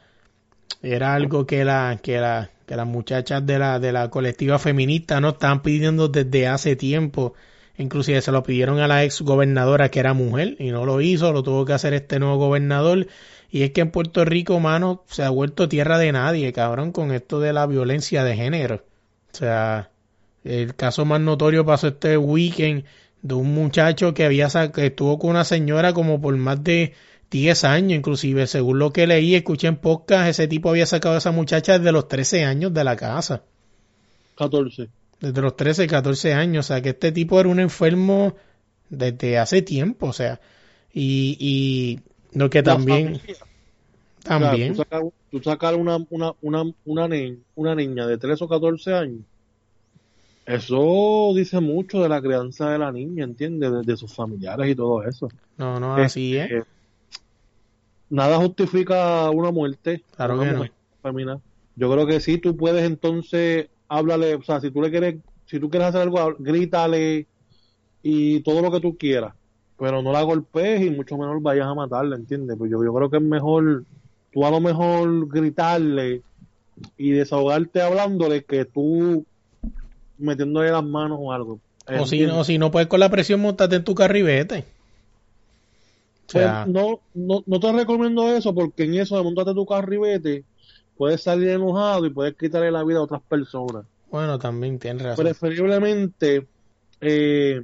[0.82, 5.20] era algo que la que la que las muchachas de la de la colectiva feminista
[5.20, 7.34] no estaban pidiendo desde hace tiempo
[7.76, 11.32] inclusive se lo pidieron a la ex gobernadora que era mujer y no lo hizo
[11.32, 13.06] lo tuvo que hacer este nuevo gobernador
[13.50, 17.12] y es que en Puerto Rico mano se ha vuelto tierra de nadie cabrón con
[17.12, 18.84] esto de la violencia de género
[19.32, 19.90] o sea
[20.44, 22.84] el caso más notorio pasó este weekend
[23.22, 26.94] de un muchacho que había que estuvo con una señora como por más de
[27.32, 31.18] 10 años, inclusive, según lo que leí, escuché en podcast, ese tipo había sacado a
[31.18, 33.42] esa muchacha desde los 13 años de la casa.
[34.36, 34.90] 14.
[35.22, 36.66] Desde los 13, 14 años.
[36.66, 38.34] O sea, que este tipo era un enfermo
[38.90, 40.08] desde hace tiempo.
[40.08, 40.40] O sea,
[40.92, 42.00] y, y
[42.38, 43.20] lo que también,
[44.22, 44.76] también,
[45.30, 49.20] tú sacar una, una, una, una, ne- una niña de 13 o 14 años,
[50.44, 53.70] eso dice mucho de la crianza de la niña, ¿entiendes?
[53.72, 55.28] De, de sus familiares y todo eso.
[55.56, 56.50] no, no, así es.
[56.50, 56.62] Eh,
[58.10, 60.02] nada justifica una muerte.
[60.16, 60.56] Claro una que no.
[60.58, 61.40] mujer femenina.
[61.76, 65.16] Yo creo que sí, tú puedes entonces, háblale, o sea, si tú le quieres,
[65.46, 67.26] si tú quieres hacer algo, grítale
[68.02, 69.34] y todo lo que tú quieras.
[69.78, 72.56] pero no la golpees y mucho menos vayas a matarla, ¿entiendes?
[72.56, 73.84] Pues yo, yo creo que es mejor,
[74.32, 76.22] tú a lo mejor gritarle
[76.96, 79.26] y desahogarte hablándole que tú
[80.18, 81.58] metiéndole las manos o algo.
[82.00, 84.64] O si, no, si no puedes con la presión, montate en tu carribete.
[86.28, 89.66] O sea, pues no, no, no te recomiendo eso porque en eso de montarte tu
[89.66, 90.44] carribete
[90.96, 93.84] puedes salir enojado y puedes quitarle la vida a otras personas.
[94.10, 95.24] Bueno, también tienes razón.
[95.24, 96.46] Preferiblemente
[97.00, 97.62] eh,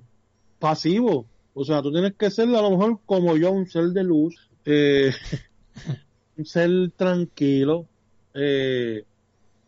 [0.58, 1.26] pasivo.
[1.54, 4.48] O sea, tú tienes que ser a lo mejor como yo, un ser de luz,
[4.64, 5.12] eh,
[6.36, 7.86] un ser tranquilo.
[8.34, 9.04] Eh,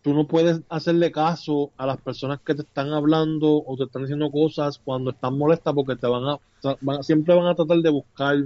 [0.02, 4.02] tú no puedes hacerle caso a las personas que te están hablando o te están
[4.02, 8.36] diciendo cosas cuando están molestas porque te van a, siempre van a tratar de buscar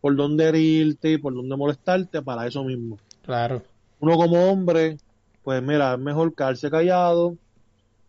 [0.00, 2.98] por dónde herirte y por dónde molestarte para eso mismo.
[3.22, 3.62] Claro.
[4.00, 4.98] Uno como hombre,
[5.42, 7.36] pues mira, es mejor quedarse callado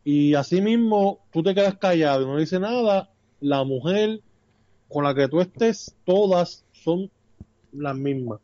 [0.04, 3.10] y así mismo tú te quedas callado y no dice nada,
[3.42, 4.22] la mujer
[4.88, 7.10] con la que tú estés, todas son
[7.72, 8.40] las mismas.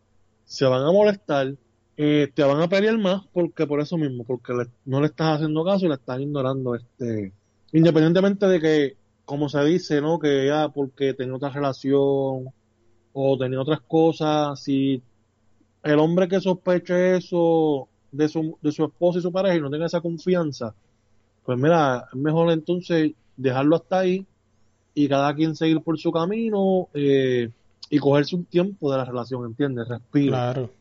[0.45, 1.55] Se van a molestar,
[1.97, 4.53] eh, te van a pelear más porque por eso mismo, porque
[4.85, 6.75] no le estás haciendo caso y le estás ignorando.
[6.75, 7.31] este
[7.71, 10.19] Independientemente de que, como se dice, ¿no?
[10.19, 12.53] Que ya porque tenía otra relación
[13.11, 15.01] o tenía otras cosas, si
[15.85, 19.69] el hombre que sospeche eso de su, de su esposa y su pareja y no
[19.69, 20.73] tenga esa confianza,
[21.45, 24.25] pues mira, es mejor entonces dejarlo hasta ahí
[24.95, 27.49] y cada quien seguir por su camino eh,
[27.89, 29.87] y cogerse un tiempo de la relación, ¿entiendes?
[29.87, 30.53] Respira.
[30.53, 30.71] Claro.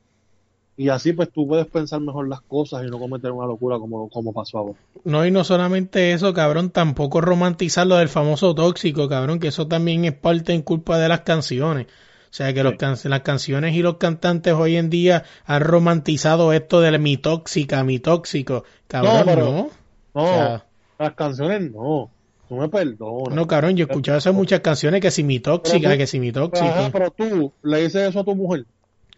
[0.77, 4.09] Y así pues tú puedes pensar mejor las cosas y no cometer una locura como,
[4.09, 4.79] como pasó ahora.
[5.05, 9.69] No, y no solamente eso, cabrón, tampoco romantizar lo del famoso tóxico, cabrón, que eso
[9.69, 11.89] también es parte en culpa de las canciones.
[12.35, 12.75] O sea que los
[13.05, 18.01] las canciones y los cantantes hoy en día han romantizado esto de mi tóxica, mi
[18.01, 18.65] tóxico.
[18.89, 19.71] Cabrón, no.
[20.15, 20.63] No,
[20.99, 22.11] las canciones no.
[22.49, 23.33] Tú me perdonas.
[23.33, 26.33] No, cabrón, yo he escuchado esas muchas canciones que si mi tóxica, que si mi
[26.33, 26.91] tóxica.
[26.93, 28.67] pero tú le dices eso a tu mujer.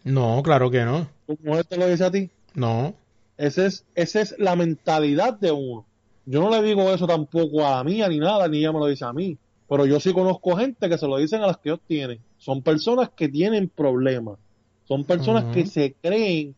[0.05, 1.09] No, claro que no.
[1.27, 2.29] ¿Tu mujer te lo dice a ti?
[2.53, 2.93] No.
[3.39, 5.87] Esa es, esa es la mentalidad de uno.
[6.27, 8.89] Yo no le digo eso tampoco a la mía ni nada, ni ella me lo
[8.89, 9.39] dice a mí.
[9.71, 12.21] Pero yo sí conozco gente que se lo dicen a las que ellos tienen.
[12.47, 14.38] Son personas que tienen problemas.
[14.84, 16.55] Son personas que se creen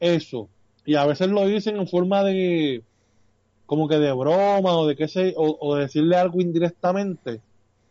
[0.00, 0.48] eso.
[0.84, 2.82] Y a veces lo dicen en forma de,
[3.64, 7.40] como que de broma o de qué sé, o, decirle algo indirectamente.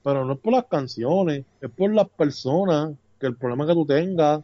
[0.03, 3.85] Pero no es por las canciones, es por las personas, que el problema que tú
[3.85, 4.41] tengas,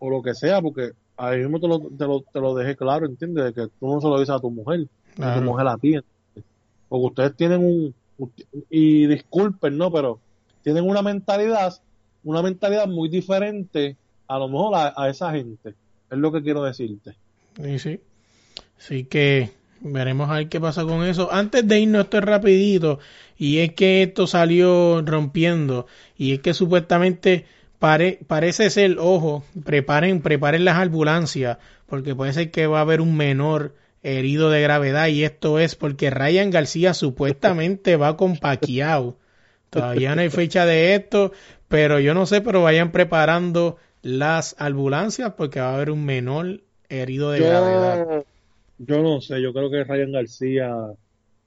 [0.00, 3.06] o lo que sea, porque ahí mismo te lo, te lo, te lo dejé claro,
[3.06, 3.44] ¿entiendes?
[3.44, 4.88] De que tú no se lo dices a tu mujer,
[5.20, 5.94] a tu mujer a ti.
[6.88, 7.94] Porque ustedes tienen un,
[8.68, 9.92] y disculpen, ¿no?
[9.92, 10.18] Pero
[10.64, 11.72] tienen una mentalidad,
[12.26, 13.96] una mentalidad muy diferente
[14.26, 15.74] a lo mejor a, esa gente.
[16.10, 17.14] Es lo que quiero decirte.
[17.62, 18.00] Sí, sí.
[18.78, 19.50] Así que
[19.80, 21.32] veremos a ver qué pasa con eso.
[21.32, 22.98] Antes de irnos esto es rapidito,
[23.38, 25.86] y es que esto salió rompiendo,
[26.18, 27.46] y es que supuestamente
[27.78, 33.16] parece ser, ojo, preparen, preparen las ambulancias, porque puede ser que va a haber un
[33.16, 39.16] menor herido de gravedad y esto es porque Ryan García supuestamente va con Paquiao.
[39.70, 41.32] Todavía no hay fecha de esto,
[41.68, 46.60] pero yo no sé, pero vayan preparando las ambulancias porque va a haber un menor
[46.88, 48.24] herido de gravedad.
[48.78, 50.74] Yo no sé, yo creo que Ryan García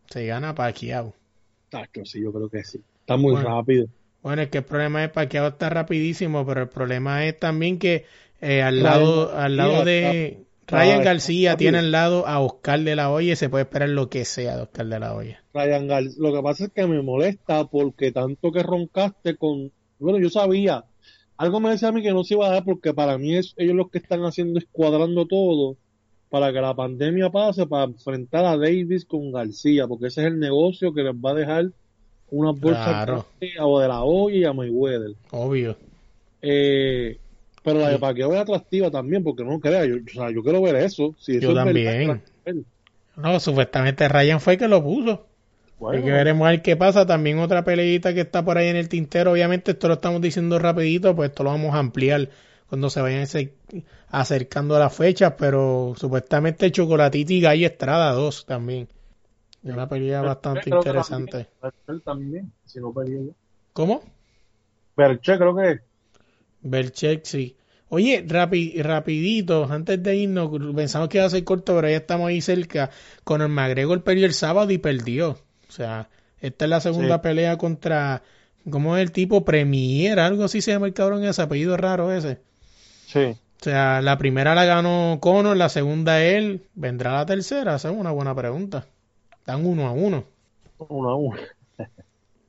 [0.09, 1.13] se gana Paquiao.
[1.69, 2.81] Tacho, sí, yo creo que sí.
[3.01, 3.87] Está muy rápido.
[4.21, 8.05] Bueno, es que el problema es Paquiao está rapidísimo, pero el problema es también que
[8.41, 13.11] eh, al lado, al lado de Ryan García tiene al lado a Oscar de la
[13.11, 15.43] Hoya y se puede esperar lo que sea de Oscar de la Hoya.
[15.53, 19.71] Ryan García, lo que pasa es que me molesta porque tanto que roncaste con.
[19.99, 20.85] Bueno, yo sabía.
[21.37, 23.53] Algo me decía a mí que no se iba a dar porque para mí es
[23.57, 25.77] ellos los que están haciendo escuadrando todo
[26.29, 30.39] para que la pandemia pase para enfrentar a Davis con García, porque ese es el
[30.39, 31.71] negocio que les va a dejar
[32.29, 33.25] una bolsa
[33.61, 35.15] o de la olla y a Mayweather.
[35.31, 35.75] Obvio.
[36.41, 37.17] Eh,
[37.69, 40.59] pero la de Paquiao es atractiva también, porque no crea, yo, o sea, yo quiero
[40.59, 41.13] ver eso.
[41.19, 42.23] Si yo también.
[43.15, 45.27] no, supuestamente Ryan fue el que lo puso.
[45.77, 46.03] Bueno.
[46.03, 47.05] que veremos a ver qué pasa.
[47.05, 49.33] También otra peleita que está por ahí en el tintero.
[49.33, 52.29] Obviamente esto lo estamos diciendo rapidito, pues esto lo vamos a ampliar
[52.67, 53.27] cuando se vayan
[54.09, 55.35] acercando a las fechas.
[55.37, 58.87] Pero supuestamente Chocolatito y Gallo Estrada 2 también.
[59.63, 61.47] Es una pelea bastante interesante.
[62.03, 62.91] También, si no
[63.73, 64.01] ¿Cómo?
[64.97, 65.88] Berche creo que
[66.61, 67.55] Belchek, sí.
[67.89, 72.39] Oye, rapidito, antes de irnos, pensamos que iba a ser corto, pero ya estamos ahí
[72.39, 72.91] cerca.
[73.23, 75.31] Con el McGregor perdió el sábado y perdió.
[75.31, 78.21] O sea, esta es la segunda pelea contra,
[78.69, 79.43] ¿cómo es el tipo?
[79.43, 82.39] Premier, algo así se llama el cabrón ese, apellido raro ese.
[83.07, 83.35] Sí.
[83.61, 86.67] O sea, la primera la ganó Conor, la segunda él.
[86.75, 87.75] ¿Vendrá la tercera?
[87.75, 88.85] Esa es una buena pregunta.
[89.31, 90.25] Están uno a uno.
[90.77, 91.39] Uno a uno.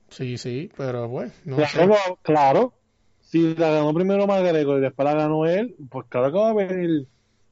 [0.09, 2.15] Sí, sí, pero bueno, no claro, sé.
[2.21, 2.73] claro.
[3.31, 6.53] Si la ganó primero McGregor y después la ganó él, pues claro que va a
[6.53, 7.07] venir,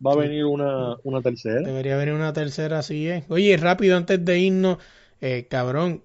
[0.06, 1.62] va a venir una, una tercera.
[1.62, 3.24] Debería venir una tercera, así es.
[3.30, 4.78] Oye, rápido, antes de irnos,
[5.22, 6.04] eh, cabrón,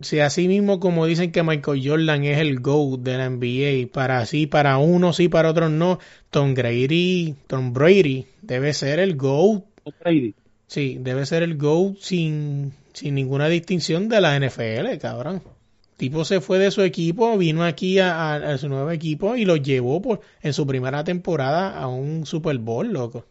[0.00, 4.26] si así mismo como dicen que Michael Jordan es el GOAT de la NBA, para
[4.26, 9.64] sí, para unos sí, para otros no, Tom Brady, Tom Brady debe ser el GOAT,
[10.00, 10.34] Brady.
[10.66, 15.40] sí, debe ser el GOAT sin, sin ninguna distinción de la NFL, cabrón.
[15.98, 19.44] Tipo se fue de su equipo, vino aquí a, a- a su nuevo equipo y
[19.44, 23.26] lo llevó por, en su primera temporada a un Super Bowl, loco.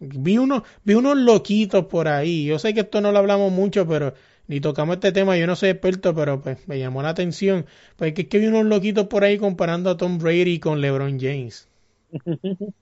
[0.00, 2.46] Vi unos, vi unos loquitos por ahí.
[2.46, 4.14] Yo sé que esto no lo hablamos mucho, pero
[4.48, 5.36] ni tocamos este tema.
[5.38, 7.66] Yo no soy experto, pero pues me llamó la atención.
[7.96, 11.18] Pues que es que vi unos loquitos por ahí comparando a Tom Brady con LeBron
[11.20, 11.68] James.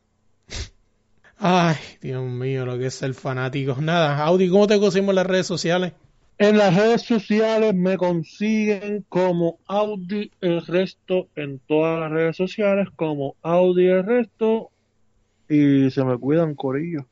[1.39, 3.77] Ay, Dios mío, lo que es ser fanático.
[3.81, 5.93] Nada, Audi, ¿cómo te conseguimos en las redes sociales?
[6.39, 12.89] En las redes sociales me consiguen como Audi el resto en todas las redes sociales
[12.95, 14.71] como Audi el resto
[15.49, 17.07] y se me cuidan corillo.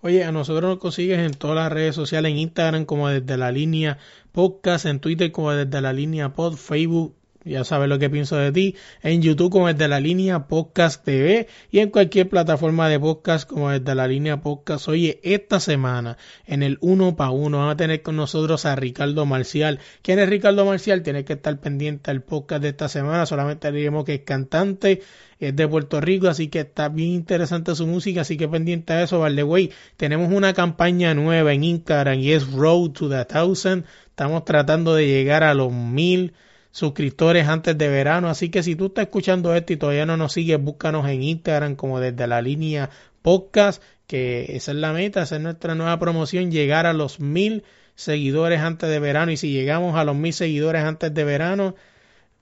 [0.00, 3.52] Oye, a nosotros nos consigues en todas las redes sociales, en Instagram como desde la
[3.52, 3.98] línea
[4.32, 7.14] podcast, en Twitter como desde la línea pod, Facebook,
[7.44, 11.46] ya sabes lo que pienso de ti, en YouTube como desde la línea podcast TV
[11.70, 14.88] y en cualquier plataforma de podcast como desde la línea podcast.
[14.88, 16.16] Oye, esta semana
[16.46, 19.78] en el uno pa uno van a tener con nosotros a Ricardo Marcial.
[20.02, 21.02] ¿Quién es Ricardo Marcial?
[21.02, 25.02] Tienes que estar pendiente al podcast de esta semana, solamente diremos que es cantante,
[25.38, 29.02] es de Puerto Rico, así que está bien interesante su música, así que pendiente a
[29.02, 29.70] eso, vale, güey.
[29.96, 33.84] Tenemos una campaña nueva en Instagram y es Road to the Thousand.
[34.06, 36.32] Estamos tratando de llegar a los mil
[36.74, 40.32] suscriptores antes de verano, así que si tú estás escuchando esto y todavía no nos
[40.32, 42.90] sigues, búscanos en Instagram como desde la línea
[43.22, 47.62] podcast, que esa es la meta, esa es nuestra nueva promoción, llegar a los mil
[47.94, 51.76] seguidores antes de verano y si llegamos a los mil seguidores antes de verano,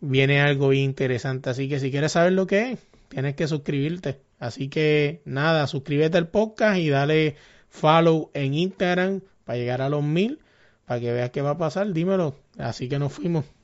[0.00, 1.50] viene algo interesante.
[1.50, 2.78] Así que si quieres saber lo que es,
[3.10, 4.18] tienes que suscribirte.
[4.38, 7.36] Así que nada, suscríbete al podcast y dale
[7.68, 10.38] follow en Instagram para llegar a los mil,
[10.86, 11.92] para que veas qué va a pasar.
[11.92, 12.34] Dímelo.
[12.56, 13.44] Así que nos fuimos.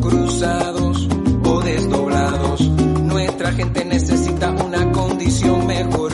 [0.00, 1.08] cruzados
[1.44, 2.60] o desdoblados.
[2.68, 6.12] Nuestra gente necesita una condición mejor.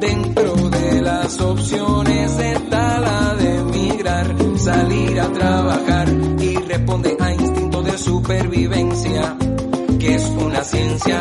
[0.00, 6.08] Dentro de las opciones está la de emigrar, salir a trabajar
[6.40, 9.36] y responde a instinto de supervivencia,
[9.98, 11.20] que es una ciencia.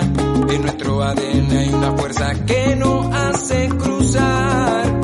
[0.49, 4.99] En nuestro ADN hay una fuerza que no hace cruzar.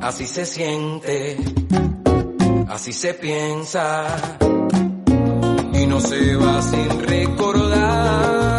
[0.00, 1.36] Así se siente,
[2.68, 4.06] así se piensa
[5.86, 8.55] no se va sin recordar.